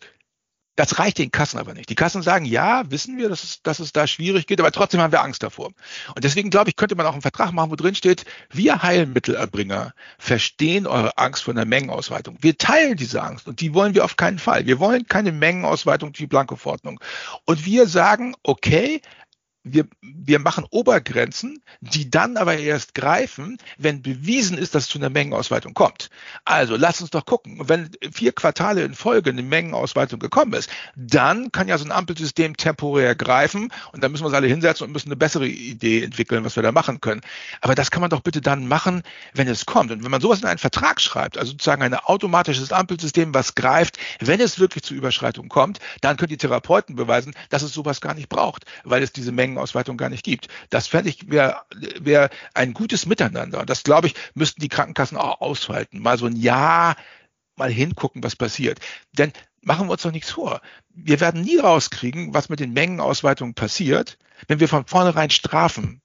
das 0.79 0.97
reicht 0.97 1.17
den 1.17 1.29
Kassen 1.29 1.59
aber 1.59 1.73
nicht. 1.73 1.89
Die 1.89 1.95
Kassen 1.95 2.21
sagen, 2.21 2.45
ja, 2.45 2.89
wissen 2.89 3.17
wir, 3.17 3.27
dass 3.27 3.43
es, 3.43 3.61
dass 3.61 3.79
es 3.79 3.91
da 3.91 4.07
schwierig 4.07 4.47
geht, 4.47 4.61
aber 4.61 4.71
trotzdem 4.71 5.01
haben 5.01 5.11
wir 5.11 5.21
Angst 5.21 5.43
davor. 5.43 5.71
Und 6.15 6.23
deswegen 6.23 6.49
glaube 6.49 6.69
ich, 6.69 6.77
könnte 6.77 6.95
man 6.95 7.05
auch 7.05 7.11
einen 7.11 7.21
Vertrag 7.21 7.51
machen, 7.51 7.69
wo 7.69 7.75
drin 7.75 7.95
steht, 7.95 8.23
wir 8.49 8.81
Heilmittelerbringer 8.81 9.93
verstehen 10.17 10.87
eure 10.87 11.17
Angst 11.17 11.43
vor 11.43 11.53
einer 11.53 11.65
Mengenausweitung. 11.65 12.37
Wir 12.39 12.57
teilen 12.57 12.95
diese 12.95 13.21
Angst 13.21 13.45
und 13.45 13.59
die 13.59 13.73
wollen 13.73 13.93
wir 13.93 14.05
auf 14.05 14.15
keinen 14.15 14.39
Fall. 14.39 14.67
Wir 14.67 14.79
wollen 14.79 15.05
keine 15.05 15.33
Mengenausweitung 15.33 16.13
wie 16.15 16.27
Blankoverordnung. 16.27 17.01
Und 17.43 17.65
wir 17.65 17.85
sagen, 17.85 18.35
okay, 18.43 19.01
wir, 19.63 19.85
wir 20.01 20.39
machen 20.39 20.65
Obergrenzen, 20.71 21.61
die 21.81 22.09
dann 22.09 22.37
aber 22.37 22.57
erst 22.57 22.95
greifen, 22.95 23.57
wenn 23.77 24.01
bewiesen 24.01 24.57
ist, 24.57 24.73
dass 24.73 24.83
es 24.83 24.89
zu 24.89 24.99
einer 24.99 25.09
Mengenausweitung 25.09 25.73
kommt. 25.73 26.09
Also 26.45 26.75
lass 26.77 27.01
uns 27.01 27.09
doch 27.09 27.25
gucken. 27.25 27.59
Wenn 27.67 27.89
vier 28.11 28.31
Quartale 28.31 28.83
in 28.83 28.93
Folge 28.93 29.31
eine 29.31 29.43
Mengenausweitung 29.43 30.19
gekommen 30.19 30.53
ist, 30.53 30.69
dann 30.95 31.51
kann 31.51 31.67
ja 31.67 31.77
so 31.77 31.85
ein 31.85 31.91
Ampelsystem 31.91 32.55
temporär 32.55 33.15
greifen 33.15 33.71
und 33.91 34.03
dann 34.03 34.11
müssen 34.11 34.23
wir 34.23 34.27
uns 34.27 34.35
alle 34.35 34.47
hinsetzen 34.47 34.87
und 34.87 34.93
müssen 34.93 35.09
eine 35.09 35.17
bessere 35.17 35.47
Idee 35.47 36.03
entwickeln, 36.03 36.45
was 36.45 36.55
wir 36.55 36.63
da 36.63 36.71
machen 36.71 37.01
können. 37.01 37.21
Aber 37.61 37.75
das 37.75 37.91
kann 37.91 38.01
man 38.01 38.09
doch 38.09 38.21
bitte 38.21 38.41
dann 38.41 38.67
machen, 38.67 39.03
wenn 39.33 39.47
es 39.47 39.65
kommt. 39.65 39.91
Und 39.91 40.03
wenn 40.03 40.11
man 40.11 40.21
sowas 40.21 40.39
in 40.39 40.45
einen 40.45 40.57
Vertrag 40.57 41.01
schreibt, 41.01 41.37
also 41.37 41.51
sozusagen 41.51 41.83
ein 41.83 41.93
automatisches 41.93 42.71
Ampelsystem, 42.71 43.33
was 43.33 43.55
greift, 43.55 43.97
wenn 44.19 44.39
es 44.39 44.59
wirklich 44.59 44.83
zu 44.83 44.93
Überschreitungen 44.93 45.49
kommt, 45.49 45.79
dann 46.01 46.15
können 46.15 46.29
die 46.29 46.37
Therapeuten 46.37 46.95
beweisen, 46.95 47.33
dass 47.49 47.61
es 47.61 47.73
sowas 47.73 47.99
gar 47.99 48.13
nicht 48.13 48.29
braucht, 48.29 48.65
weil 48.83 49.03
es 49.03 49.11
diese 49.11 49.31
Mengen 49.31 49.48
Mengenausweitung 49.49 49.97
gar 49.97 50.09
nicht 50.09 50.23
gibt. 50.23 50.47
Das 50.69 50.87
fände 50.87 51.09
ich 51.09 51.29
wäre 51.29 51.61
wär 51.99 52.29
ein 52.53 52.73
gutes 52.73 53.05
Miteinander. 53.05 53.65
Das, 53.65 53.83
glaube 53.83 54.07
ich, 54.07 54.15
müssten 54.33 54.61
die 54.61 54.69
Krankenkassen 54.69 55.17
auch 55.17 55.41
aushalten. 55.41 55.99
Mal 55.99 56.17
so 56.17 56.25
ein 56.25 56.35
Jahr 56.35 56.95
mal 57.55 57.71
hingucken, 57.71 58.23
was 58.23 58.35
passiert. 58.35 58.79
Denn 59.13 59.33
machen 59.61 59.87
wir 59.87 59.91
uns 59.93 60.03
doch 60.03 60.11
nichts 60.11 60.31
vor. 60.31 60.61
Wir 60.89 61.19
werden 61.19 61.41
nie 61.41 61.57
rauskriegen, 61.57 62.33
was 62.33 62.49
mit 62.49 62.59
den 62.59 62.73
Mengenausweitungen 62.73 63.53
passiert, 63.53 64.17
wenn 64.47 64.59
wir 64.59 64.67
von 64.67 64.85
vornherein 64.85 65.29
strafen 65.29 66.01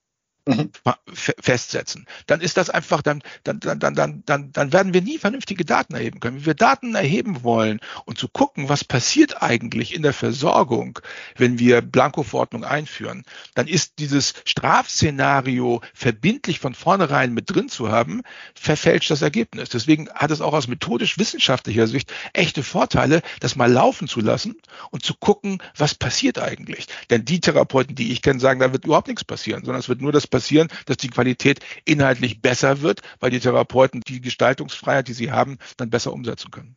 mhm. 0.46 0.70
festsetzen. 1.14 2.06
Dann 2.26 2.40
ist 2.40 2.56
das 2.56 2.70
einfach, 2.70 3.02
dann, 3.02 3.22
dann, 3.44 3.60
dann, 3.60 3.78
dann, 3.78 4.22
dann, 4.26 4.52
dann 4.52 4.72
werden 4.72 4.94
wir 4.94 5.02
nie 5.02 5.18
vernünftige 5.18 5.64
Daten 5.64 5.94
erheben 5.94 6.20
können. 6.20 6.38
Wenn 6.38 6.46
wir 6.46 6.54
Daten 6.54 6.94
erheben 6.94 7.42
wollen 7.42 7.80
und 8.04 8.18
zu 8.18 8.28
gucken, 8.28 8.68
was 8.68 8.84
passiert 8.84 9.42
eigentlich 9.42 9.94
in 9.94 10.02
der 10.02 10.12
Versorgung, 10.12 10.98
wenn 11.36 11.58
wir 11.58 11.80
Blankoverordnung 11.80 12.64
einführen, 12.64 13.24
dann 13.54 13.66
ist 13.66 13.98
dieses 13.98 14.34
Strafszenario 14.44 15.80
verbindlich 15.94 16.60
von 16.60 16.74
vornherein 16.74 17.32
mit 17.32 17.50
drin 17.50 17.68
zu 17.68 17.90
haben, 17.90 18.22
verfälscht 18.54 19.10
das 19.10 19.22
Ergebnis. 19.22 19.68
Deswegen 19.68 20.08
hat 20.10 20.30
es 20.30 20.40
auch 20.40 20.52
aus 20.52 20.68
methodisch-wissenschaftlicher 20.68 21.86
Sicht 21.86 22.12
echte 22.32 22.62
Vorteile, 22.62 23.22
das 23.40 23.56
mal 23.56 23.70
laufen 23.70 24.08
zu 24.08 24.20
lassen 24.20 24.56
und 24.90 25.04
zu 25.04 25.14
gucken, 25.14 25.62
was 25.76 25.94
passiert 25.94 26.38
eigentlich. 26.38 26.86
Denn 27.10 27.24
die 27.24 27.40
Therapeuten, 27.40 27.94
die 27.94 28.12
ich 28.12 28.22
kenne, 28.22 28.40
sagen, 28.40 28.60
da 28.60 28.72
wird 28.72 28.84
überhaupt 28.84 29.08
nichts 29.08 29.24
passieren, 29.24 29.64
sondern 29.64 29.80
es 29.80 29.88
wird 29.88 30.00
nur 30.00 30.12
das 30.12 30.26
passieren, 30.34 30.66
dass 30.86 30.96
die 30.96 31.10
Qualität 31.10 31.60
inhaltlich 31.84 32.42
besser 32.42 32.80
wird, 32.80 33.02
weil 33.20 33.30
die 33.30 33.38
Therapeuten 33.38 34.00
die 34.08 34.20
Gestaltungsfreiheit, 34.20 35.06
die 35.06 35.12
sie 35.12 35.30
haben, 35.30 35.58
dann 35.76 35.90
besser 35.90 36.12
umsetzen 36.12 36.50
können. 36.50 36.74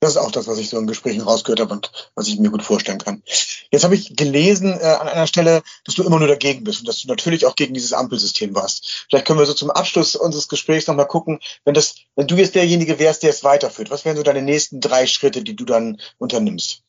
Das 0.00 0.12
ist 0.12 0.16
auch 0.16 0.30
das, 0.30 0.46
was 0.46 0.56
ich 0.56 0.70
so 0.70 0.78
in 0.78 0.86
Gesprächen 0.86 1.20
rausgehört 1.20 1.60
habe 1.60 1.74
und 1.74 1.92
was 2.14 2.28
ich 2.28 2.38
mir 2.38 2.50
gut 2.50 2.62
vorstellen 2.62 2.98
kann. 2.98 3.22
Jetzt 3.70 3.84
habe 3.84 3.94
ich 3.94 4.16
gelesen 4.16 4.72
äh, 4.72 4.84
an 4.84 5.06
einer 5.06 5.26
Stelle, 5.26 5.62
dass 5.84 5.94
du 5.94 6.02
immer 6.02 6.18
nur 6.18 6.28
dagegen 6.28 6.64
bist 6.64 6.80
und 6.80 6.88
dass 6.88 7.02
du 7.02 7.08
natürlich 7.08 7.44
auch 7.44 7.56
gegen 7.56 7.74
dieses 7.74 7.92
Ampelsystem 7.92 8.54
warst. 8.54 9.06
Vielleicht 9.08 9.26
können 9.26 9.38
wir 9.38 9.46
so 9.46 9.52
zum 9.52 9.70
Abschluss 9.70 10.16
unseres 10.16 10.48
Gesprächs 10.48 10.86
nochmal 10.86 11.06
gucken, 11.06 11.40
wenn 11.66 11.74
das, 11.74 11.96
wenn 12.16 12.26
du 12.26 12.36
jetzt 12.36 12.54
derjenige 12.54 12.98
wärst, 12.98 13.22
der 13.22 13.30
es 13.30 13.44
weiterführt, 13.44 13.90
was 13.90 14.06
wären 14.06 14.16
so 14.16 14.22
deine 14.22 14.42
nächsten 14.42 14.80
drei 14.80 15.06
Schritte, 15.06 15.44
die 15.44 15.54
du 15.54 15.66
dann 15.66 16.00
unternimmst? 16.18 16.82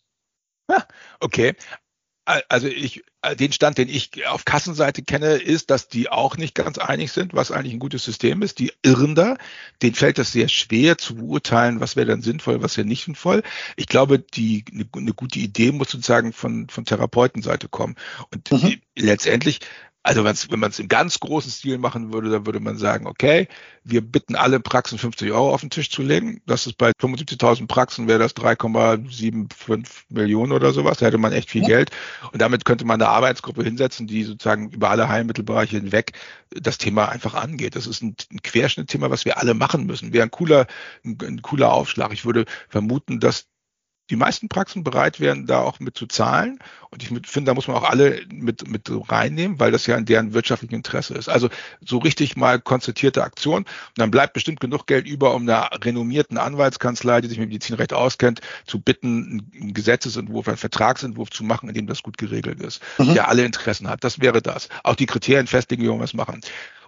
Okay. 1.20 1.56
Also 2.26 2.68
ich, 2.68 3.04
den 3.38 3.52
Stand, 3.52 3.78
den 3.78 3.90
ich 3.90 4.26
auf 4.28 4.46
Kassenseite 4.46 5.04
kenne, 5.04 5.34
ist, 5.34 5.70
dass 5.70 5.90
die 5.90 6.10
auch 6.10 6.38
nicht 6.38 6.56
ganz 6.56 6.78
einig 6.78 7.12
sind, 7.12 7.34
was 7.34 7.52
eigentlich 7.52 7.74
ein 7.74 7.80
gutes 7.80 8.06
System 8.06 8.42
ist. 8.42 8.60
Die 8.60 8.72
irren 8.82 9.14
da. 9.14 9.36
Denen 9.82 9.96
fällt 9.96 10.18
das 10.18 10.32
sehr 10.32 10.48
schwer 10.48 10.98
zu 10.98 11.16
beurteilen, 11.16 11.82
was 11.82 11.98
wäre 11.98 12.08
dann 12.08 12.22
sinnvoll, 12.22 12.62
was 12.62 12.78
wäre 12.78 12.88
nicht 12.88 13.04
sinnvoll. 13.06 13.44
Ich 13.76 13.88
glaube, 13.88 14.20
die, 14.20 14.64
eine, 14.72 14.88
eine 14.96 15.14
gute 15.14 15.40
Idee 15.40 15.74
muss 15.74 15.90
sozusagen 15.90 16.32
von, 16.32 16.70
von 16.70 16.86
Therapeutenseite 16.86 17.68
kommen. 17.68 17.96
Und 18.32 18.50
mhm. 18.52 18.82
letztendlich 18.96 19.60
also 20.04 20.26
wenn 20.26 20.60
man 20.60 20.70
es 20.70 20.80
im 20.80 20.90
ganz 20.90 21.22
großen 21.22 21.50
Stil 21.50 21.78
machen 21.78 22.12
würde, 22.12 22.30
dann 22.30 22.46
würde 22.46 22.60
man 22.60 22.78
sagen, 22.78 23.08
okay, 23.08 23.48
wir 23.86 24.02
bitten 24.02 24.36
alle 24.36 24.60
Praxen 24.60 24.98
50 24.98 25.32
Euro 25.32 25.54
auf 25.54 25.62
den 25.62 25.70
Tisch 25.70 25.90
zu 25.90 26.02
legen. 26.02 26.42
Das 26.46 26.68
ist 26.68 26.78
bei 26.78 26.92
75.000 26.92 27.68
Praxen 27.68 28.10
wäre 28.10 28.20
das 28.20 28.36
3,75 28.36 29.88
Millionen 30.10 30.52
oder 30.52 30.74
sowas. 30.74 30.98
Da 30.98 31.06
hätte 31.06 31.18
man 31.18 31.32
echt 31.32 31.50
viel 31.50 31.62
ja. 31.62 31.70
Geld. 31.70 31.92
Und 32.34 32.42
damit 32.42 32.66
könnte 32.66 32.84
man 32.84 33.02
eine 33.02 33.10
Arbeitsgruppe 33.10 33.64
hinsetzen, 33.64 34.06
die 34.06 34.24
sozusagen 34.24 34.72
über 34.72 34.90
alle 34.90 35.08
Heilmittelbereiche 35.08 35.78
hinweg 35.78 36.12
das 36.52 36.78
Thema 36.78 37.08
einfach 37.08 37.34
angeht. 37.34 37.78
Das 37.78 37.88
ist 37.88 38.02
ein, 38.04 38.16
ein 38.30 38.42
Querschnittthema, 38.42 39.10
was 39.10 39.24
wir 39.24 39.38
alle 39.38 39.54
machen 39.54 39.86
müssen. 39.86 40.12
Wäre 40.12 40.24
ein 40.24 40.32
cooler, 40.32 40.68
ein, 41.06 41.18
ein 41.22 41.42
cooler 41.42 41.72
Aufschlag. 41.72 42.12
Ich 42.12 42.26
würde 42.26 42.44
vermuten, 42.68 43.22
dass 43.22 43.48
die 44.10 44.16
meisten 44.18 44.50
Praxen 44.50 44.84
bereit 44.84 45.20
wären, 45.20 45.46
da 45.46 45.60
auch 45.60 45.80
mit 45.80 45.98
zu 45.98 46.08
zahlen. 46.08 46.60
Und 46.90 47.02
ich 47.02 47.10
finde, 47.28 47.50
da 47.50 47.54
muss 47.54 47.68
man 47.68 47.78
auch 47.78 47.90
alle 47.90 48.22
mit, 48.32 48.68
mit 48.68 48.90
reinnehmen, 48.90 49.60
weil 49.60 49.72
das 49.72 49.88
ja 49.88 49.96
in 49.96 50.06
deren 50.06 50.34
wirtschaftlichen 50.34 50.76
Interesse 50.76 51.14
ist. 51.14 51.30
Also 51.30 51.50
so 51.84 52.00
richtig 52.00 52.36
mal 52.36 52.60
konzertierte 52.60 53.24
Aktion. 53.24 53.60
Und 53.60 53.68
dann 53.98 54.12
bleibt 54.12 54.34
bestimmt 54.34 54.60
genug 54.60 54.88
Geld 54.88 55.08
über, 55.08 55.34
um 55.34 55.44
einer 55.44 55.70
renommierten 55.84 56.38
Anwaltskanzlei, 56.38 57.22
die 57.22 57.30
sich 57.30 57.40
mit 57.40 57.50
Medizinrecht 57.50 57.94
auskennt, 57.94 58.42
zu 58.66 58.80
bitten, 58.80 59.50
einen 59.60 59.74
Gesetzesentwurf, 59.74 60.48
einen 60.48 60.58
Vertragsentwurf 60.58 61.30
zu 61.30 61.44
machen, 61.44 61.70
in 61.70 61.76
dem 61.76 61.88
das 61.88 62.04
gut 62.04 62.18
geregelt 62.18 62.60
ist, 62.60 62.82
mhm. 62.98 63.14
der 63.14 63.30
alle 63.30 63.46
Interessen 63.46 63.90
hat. 63.90 64.04
Das 64.04 64.20
wäre 64.20 64.42
das. 64.42 64.68
Auch 64.84 64.96
die 64.96 65.06
Kriterien 65.06 65.48
festlegen, 65.48 65.84
wie 65.84 65.88
wir 65.88 66.00
was 66.00 66.14
machen. 66.14 66.42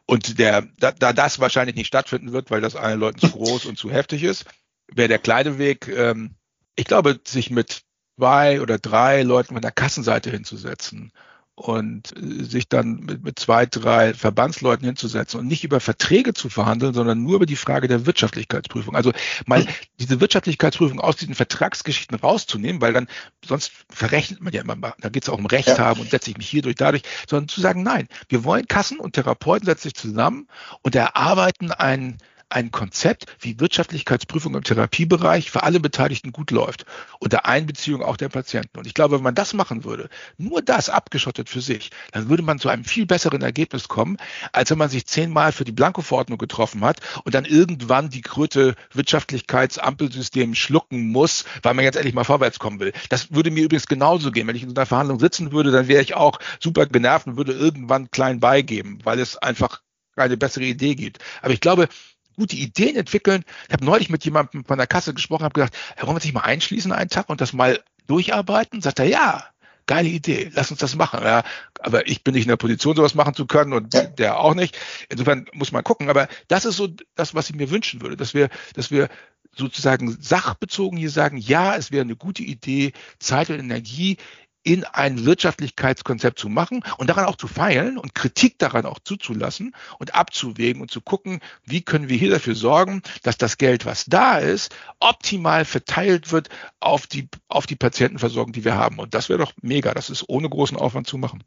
Und 0.06 0.38
der, 0.38 0.68
da, 0.78 0.92
da 0.92 1.14
das 1.14 1.40
wahrscheinlich 1.40 1.76
nicht 1.76 1.88
stattfinden 1.88 2.34
wird, 2.34 2.52
weil 2.52 2.62
das 2.62 2.76
allen 2.76 3.00
Leuten 3.00 3.20
zu 3.20 3.30
groß 3.32 3.66
und 3.66 3.78
zu 3.78 3.90
heftig 3.90 4.24
ist, 4.24 4.46
wäre 4.94 5.08
der 5.08 5.20
kleine 5.20 5.58
Weg, 5.58 5.88
ähm, 5.88 6.36
ich 6.76 6.86
glaube, 6.86 7.20
sich 7.26 7.50
mit 7.50 7.84
zwei 8.18 8.62
oder 8.62 8.78
drei 8.78 9.24
Leuten 9.24 9.54
von 9.54 9.62
der 9.62 9.72
Kassenseite 9.72 10.30
hinzusetzen 10.30 11.12
und 11.56 12.14
äh, 12.18 12.44
sich 12.44 12.68
dann 12.68 13.00
mit, 13.00 13.24
mit 13.24 13.40
zwei, 13.40 13.66
drei 13.66 14.14
Verbandsleuten 14.14 14.86
hinzusetzen 14.86 15.40
und 15.40 15.48
nicht 15.48 15.64
über 15.64 15.80
Verträge 15.80 16.34
zu 16.34 16.50
verhandeln, 16.50 16.94
sondern 16.94 17.24
nur 17.24 17.38
über 17.38 17.46
die 17.46 17.56
Frage 17.56 17.88
der 17.88 18.06
Wirtschaftlichkeitsprüfung. 18.06 18.96
Also 18.96 19.14
mal 19.46 19.62
hm. 19.62 19.74
diese 20.00 20.20
Wirtschaftlichkeitsprüfung 20.20 21.00
aus 21.00 21.16
diesen 21.16 21.34
Vertragsgeschichten 21.34 22.18
rauszunehmen, 22.18 22.82
weil 22.82 22.94
dann 22.94 23.08
sonst 23.44 23.72
verrechnet 23.90 24.42
man 24.42 24.54
ja 24.54 24.62
immer, 24.62 24.76
da 25.00 25.10
geht 25.10 25.24
es 25.24 25.30
auch 25.30 25.38
um 25.38 25.46
Recht 25.46 25.70
ja. 25.70 25.78
haben 25.78 26.02
und 26.02 26.12
setze 26.12 26.30
ich 26.30 26.38
mich 26.38 26.50
hier 26.50 26.62
durch, 26.62 26.76
dadurch, 26.76 27.04
sondern 27.30 27.48
zu 27.48 27.62
sagen, 27.62 27.84
nein, 27.84 28.10
wir 28.28 28.44
wollen 28.44 28.68
Kassen 28.68 29.00
und 29.00 29.14
Therapeuten 29.14 29.66
setzen 29.66 29.84
sich 29.84 29.96
zusammen 29.96 30.48
und 30.82 30.94
erarbeiten 30.94 31.72
einen 31.72 32.18
ein 32.56 32.72
Konzept, 32.72 33.26
wie 33.42 33.60
Wirtschaftlichkeitsprüfung 33.60 34.56
im 34.56 34.64
Therapiebereich 34.64 35.52
für 35.52 35.64
alle 35.64 35.82
Beteiligten 35.82 36.32
gut 36.32 36.52
läuft, 36.52 36.86
unter 37.20 37.46
Einbeziehung 37.46 38.02
auch 38.02 38.16
der 38.16 38.30
Patienten. 38.30 38.80
Und 38.80 38.88
ich 38.88 38.94
glaube, 38.94 39.18
wenn 39.18 39.24
man 39.24 39.36
das 39.36 39.54
machen 39.54 39.84
würde, 39.84 40.08
nur 40.38 40.62
das 40.62 40.90
abgeschottet 40.90 41.50
für 41.50 41.60
sich, 41.60 41.92
dann 42.14 42.30
würde 42.30 42.44
man 42.44 42.58
zu 42.58 42.70
einem 42.70 42.86
viel 42.86 43.06
besseren 43.06 43.42
Ergebnis 43.42 43.90
kommen, 43.90 44.16
als 44.54 44.72
wenn 44.72 44.78
man 44.78 44.88
sich 44.88 45.06
zehnmal 45.06 45.52
für 45.52 45.66
die 45.66 45.74
Blanko-Verordnung 45.74 46.38
getroffen 46.38 46.86
hat 46.86 47.02
und 47.26 47.36
dann 47.36 47.44
irgendwann 47.44 48.10
die 48.10 48.22
Kröte 48.22 48.76
Wirtschaftlichkeitsampelsystem 48.94 50.56
schlucken 50.56 51.10
muss, 51.10 51.44
weil 51.62 51.74
man 51.74 51.84
jetzt 51.84 51.98
endlich 51.98 52.16
mal 52.16 52.24
vorwärts 52.24 52.58
kommen 52.58 52.80
will. 52.80 52.94
Das 53.10 53.34
würde 53.34 53.52
mir 53.52 53.66
übrigens 53.66 53.88
genauso 53.88 54.32
gehen. 54.32 54.48
Wenn 54.48 54.56
ich 54.56 54.64
in 54.64 54.70
einer 54.70 54.86
Verhandlung 54.86 55.20
sitzen 55.20 55.52
würde, 55.52 55.72
dann 55.72 55.90
wäre 55.90 56.02
ich 56.02 56.16
auch 56.16 56.40
super 56.62 56.86
genervt 56.86 57.28
und 57.28 57.36
würde 57.36 57.52
irgendwann 57.52 58.10
klein 58.12 58.40
beigeben, 58.40 59.00
weil 59.04 59.20
es 59.20 59.36
einfach 59.36 59.82
eine 60.16 60.38
bessere 60.38 60.64
Idee 60.64 60.96
gibt. 60.96 61.20
Aber 61.42 61.52
ich 61.52 61.60
glaube, 61.60 61.90
gute 62.36 62.56
Ideen 62.56 62.96
entwickeln. 62.96 63.44
Ich 63.68 63.74
habe 63.74 63.86
neulich 63.86 64.10
mit 64.10 64.26
jemandem 64.26 64.66
von 64.66 64.78
der 64.78 64.88
Kasse 64.88 65.14
gesprochen, 65.14 65.44
habe 65.44 65.54
gesagt, 65.54 65.76
wollen 65.98 66.10
wir 66.10 66.16
uns 66.16 66.24
nicht 66.26 66.34
mal 66.34 66.42
einschließen 66.42 66.92
einen 66.92 67.10
Tag 67.10 67.30
und 67.30 67.42
das 67.42 67.54
mal 67.54 67.80
durcharbeiten? 68.08 68.82
Sagt 68.82 69.00
er, 69.00 69.06
ja, 69.06 69.46
geile 69.88 70.10
Idee, 70.10 70.52
lass 70.54 70.72
uns 70.72 70.80
das 70.80 70.96
machen. 70.96 71.22
Ja, 71.24 71.44
aber 71.80 72.08
ich 72.08 72.24
bin 72.24 72.34
nicht 72.34 72.44
in 72.44 72.50
der 72.50 72.58
Position, 72.58 72.96
sowas 72.96 73.16
machen 73.16 73.34
zu 73.34 73.46
können 73.46 73.74
und 73.74 73.94
ja. 73.94 74.04
der 74.04 74.40
auch 74.40 74.56
nicht. 74.56 74.78
Insofern 75.10 75.46
muss 75.54 75.72
man 75.72 75.84
gucken. 75.84 76.10
Aber 76.10 76.28
das 76.48 76.66
ist 76.66 76.78
so 76.78 76.88
das, 77.16 77.36
was 77.36 77.50
ich 77.50 77.56
mir 77.56 77.70
wünschen 77.70 78.02
würde, 78.02 78.18
dass 78.18 78.34
wir, 78.34 78.50
dass 78.74 78.92
wir 78.92 79.10
sozusagen 79.56 80.18
sachbezogen 80.20 80.98
hier 80.98 81.10
sagen, 81.10 81.38
ja, 81.38 81.76
es 81.76 81.92
wäre 81.92 82.04
eine 82.04 82.16
gute 82.16 82.44
Idee, 82.44 82.92
Zeit 83.20 83.50
und 83.50 83.60
Energie 83.60 84.18
in 84.66 84.84
ein 84.84 85.26
Wirtschaftlichkeitskonzept 85.26 86.40
zu 86.40 86.50
machen 86.50 86.84
und 86.98 87.08
daran 87.08 87.26
auch 87.26 87.38
zu 87.38 87.48
feilen 87.48 88.00
und 88.00 88.16
Kritik 88.16 88.58
daran 88.58 88.88
auch 88.88 89.00
zuzulassen 89.00 89.76
und 90.00 90.16
abzuwägen 90.16 90.82
und 90.82 90.90
zu 90.90 91.02
gucken, 91.02 91.40
wie 91.64 91.84
können 91.84 92.10
wir 92.10 92.18
hier 92.18 92.32
dafür 92.32 92.56
sorgen, 92.56 93.04
dass 93.22 93.38
das 93.38 93.60
Geld, 93.60 93.86
was 93.86 94.06
da 94.06 94.40
ist, 94.40 94.76
optimal 95.00 95.66
verteilt 95.66 96.32
wird 96.32 96.50
auf 96.80 97.06
die, 97.06 97.30
auf 97.48 97.68
die 97.68 97.76
Patientenversorgung, 97.76 98.54
die 98.54 98.66
wir 98.66 98.76
haben. 98.76 98.98
Und 98.98 99.14
das 99.14 99.30
wäre 99.30 99.40
doch 99.40 99.54
mega. 99.62 99.94
Das 99.94 100.10
ist 100.10 100.28
ohne 100.28 100.50
großen 100.50 100.78
Aufwand 100.78 101.06
zu 101.06 101.20
machen. 101.20 101.44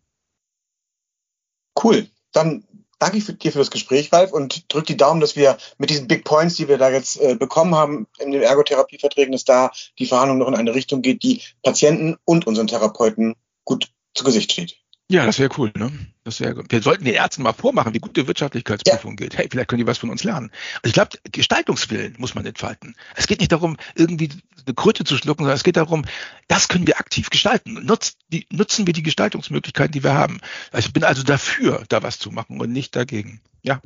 Cool. 1.83 2.09
Dann 2.31 2.65
danke 2.99 3.21
dir 3.21 3.53
für 3.53 3.59
das 3.59 3.71
Gespräch, 3.71 4.13
Ralf, 4.13 4.33
und 4.33 4.73
drück 4.73 4.87
die 4.87 4.97
Daumen, 4.97 5.21
dass 5.21 5.37
wir 5.37 5.57
mit 5.79 5.91
diesen 5.91 6.09
Big 6.09 6.25
Points, 6.25 6.57
die 6.57 6.69
wir 6.69 6.79
da 6.79 6.91
jetzt 6.91 7.21
äh, 7.21 7.35
bekommen 7.35 7.75
haben 7.75 8.07
in 8.19 8.31
den 8.31 8.43
Ergotherapieverträgen, 8.43 9.33
dass 9.33 9.45
da 9.45 9.71
die 9.99 10.07
Verhandlung 10.07 10.39
noch 10.39 10.49
in 10.49 10.55
eine 10.55 10.75
Richtung 10.75 11.03
geht, 11.03 11.23
die 11.23 11.43
Patienten 11.63 12.17
und 12.25 12.47
unseren 12.47 12.67
Therapeuten 12.67 13.35
gut 13.65 13.91
zu 14.15 14.25
Gesicht 14.25 14.53
steht. 14.53 14.77
Ja, 15.11 15.25
das 15.25 15.39
wäre 15.39 15.49
cool, 15.57 15.73
ne? 15.75 15.91
Das 16.25 16.39
wäre 16.41 16.63
Wir 16.69 16.83
sollten 16.83 17.05
den 17.07 17.15
Ärzten 17.15 17.43
mal 17.43 17.55
vormachen, 17.55 17.95
wie 17.95 17.99
gut 17.99 18.15
die 18.19 18.27
Wirtschaftlichkeitsprüfung 18.27 19.13
ja. 19.13 19.17
geht. 19.17 19.39
Hey, 19.39 19.49
vielleicht 19.51 19.69
können 19.69 19.81
die 19.81 19.87
was 19.87 19.97
von 19.97 20.11
uns 20.11 20.23
lernen. 20.23 20.51
Also 20.83 20.89
ich 20.89 20.93
glaube, 20.93 21.17
Gestaltungswillen 21.33 22.17
muss 22.19 22.35
man 22.35 22.45
entfalten. 22.45 22.95
Es 23.17 23.27
geht 23.27 23.41
nicht 23.41 23.53
darum, 23.53 23.79
irgendwie 23.95 24.29
eine 24.67 24.75
Kröte 24.75 25.05
zu 25.05 25.17
schlucken, 25.17 25.45
sondern 25.45 25.57
es 25.57 25.65
geht 25.65 25.79
darum, 25.79 26.05
das 26.47 26.69
können 26.69 26.87
wir 26.87 27.01
aktiv 27.01 27.31
gestalten. 27.31 27.73
Nutzt 27.87 28.19
die, 28.29 28.47
nutzen 28.53 28.87
wir 28.87 28.93
die 28.93 29.03
Gestaltungsmöglichkeiten, 29.03 29.93
die 29.93 30.05
wir 30.05 30.13
haben. 30.13 30.41
Also 30.73 30.89
ich 30.89 30.93
bin 30.93 31.05
also 31.05 31.23
dafür, 31.23 31.85
da 31.89 32.03
was 32.03 32.19
zu 32.19 32.31
machen 32.31 32.61
und 32.61 32.71
nicht 32.71 32.95
dagegen. 32.95 33.41
Ja. 33.63 33.81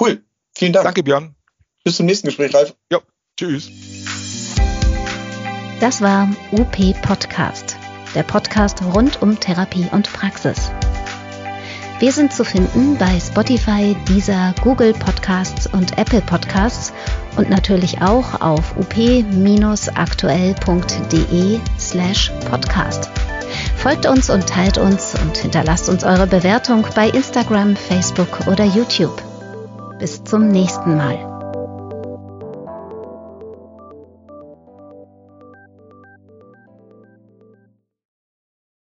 Cool. 0.00 0.22
Vielen 0.56 0.72
Dank. 0.72 0.84
Danke, 0.84 1.02
Björn. 1.02 1.34
Bis 1.82 1.96
zum 1.96 2.06
nächsten 2.06 2.28
Gespräch, 2.28 2.54
Ralf. 2.54 2.76
Ja. 2.92 3.00
Tschüss. 3.36 3.68
Das 5.80 6.00
war 6.00 6.30
UP 6.52 7.02
Podcast 7.02 7.65
der 8.16 8.24
Podcast 8.24 8.82
rund 8.82 9.22
um 9.22 9.38
Therapie 9.38 9.86
und 9.92 10.12
Praxis. 10.12 10.72
Wir 11.98 12.12
sind 12.12 12.30
zu 12.32 12.44
finden 12.44 12.96
bei 12.98 13.18
Spotify, 13.20 13.96
Deezer, 14.08 14.54
Google 14.62 14.94
Podcasts 14.94 15.66
und 15.66 15.98
Apple 15.98 16.22
Podcasts 16.22 16.92
und 17.36 17.50
natürlich 17.50 18.00
auch 18.02 18.40
auf 18.40 18.76
up-aktuell.de 18.76 21.60
slash 21.78 22.32
podcast. 22.50 23.10
Folgt 23.76 24.06
uns 24.06 24.30
und 24.30 24.46
teilt 24.46 24.78
uns 24.78 25.14
und 25.14 25.36
hinterlasst 25.36 25.88
uns 25.88 26.04
eure 26.04 26.26
Bewertung 26.26 26.84
bei 26.94 27.08
Instagram, 27.08 27.76
Facebook 27.76 28.46
oder 28.46 28.64
YouTube. 28.64 29.22
Bis 29.98 30.22
zum 30.24 30.48
nächsten 30.48 30.96
Mal. 30.96 31.35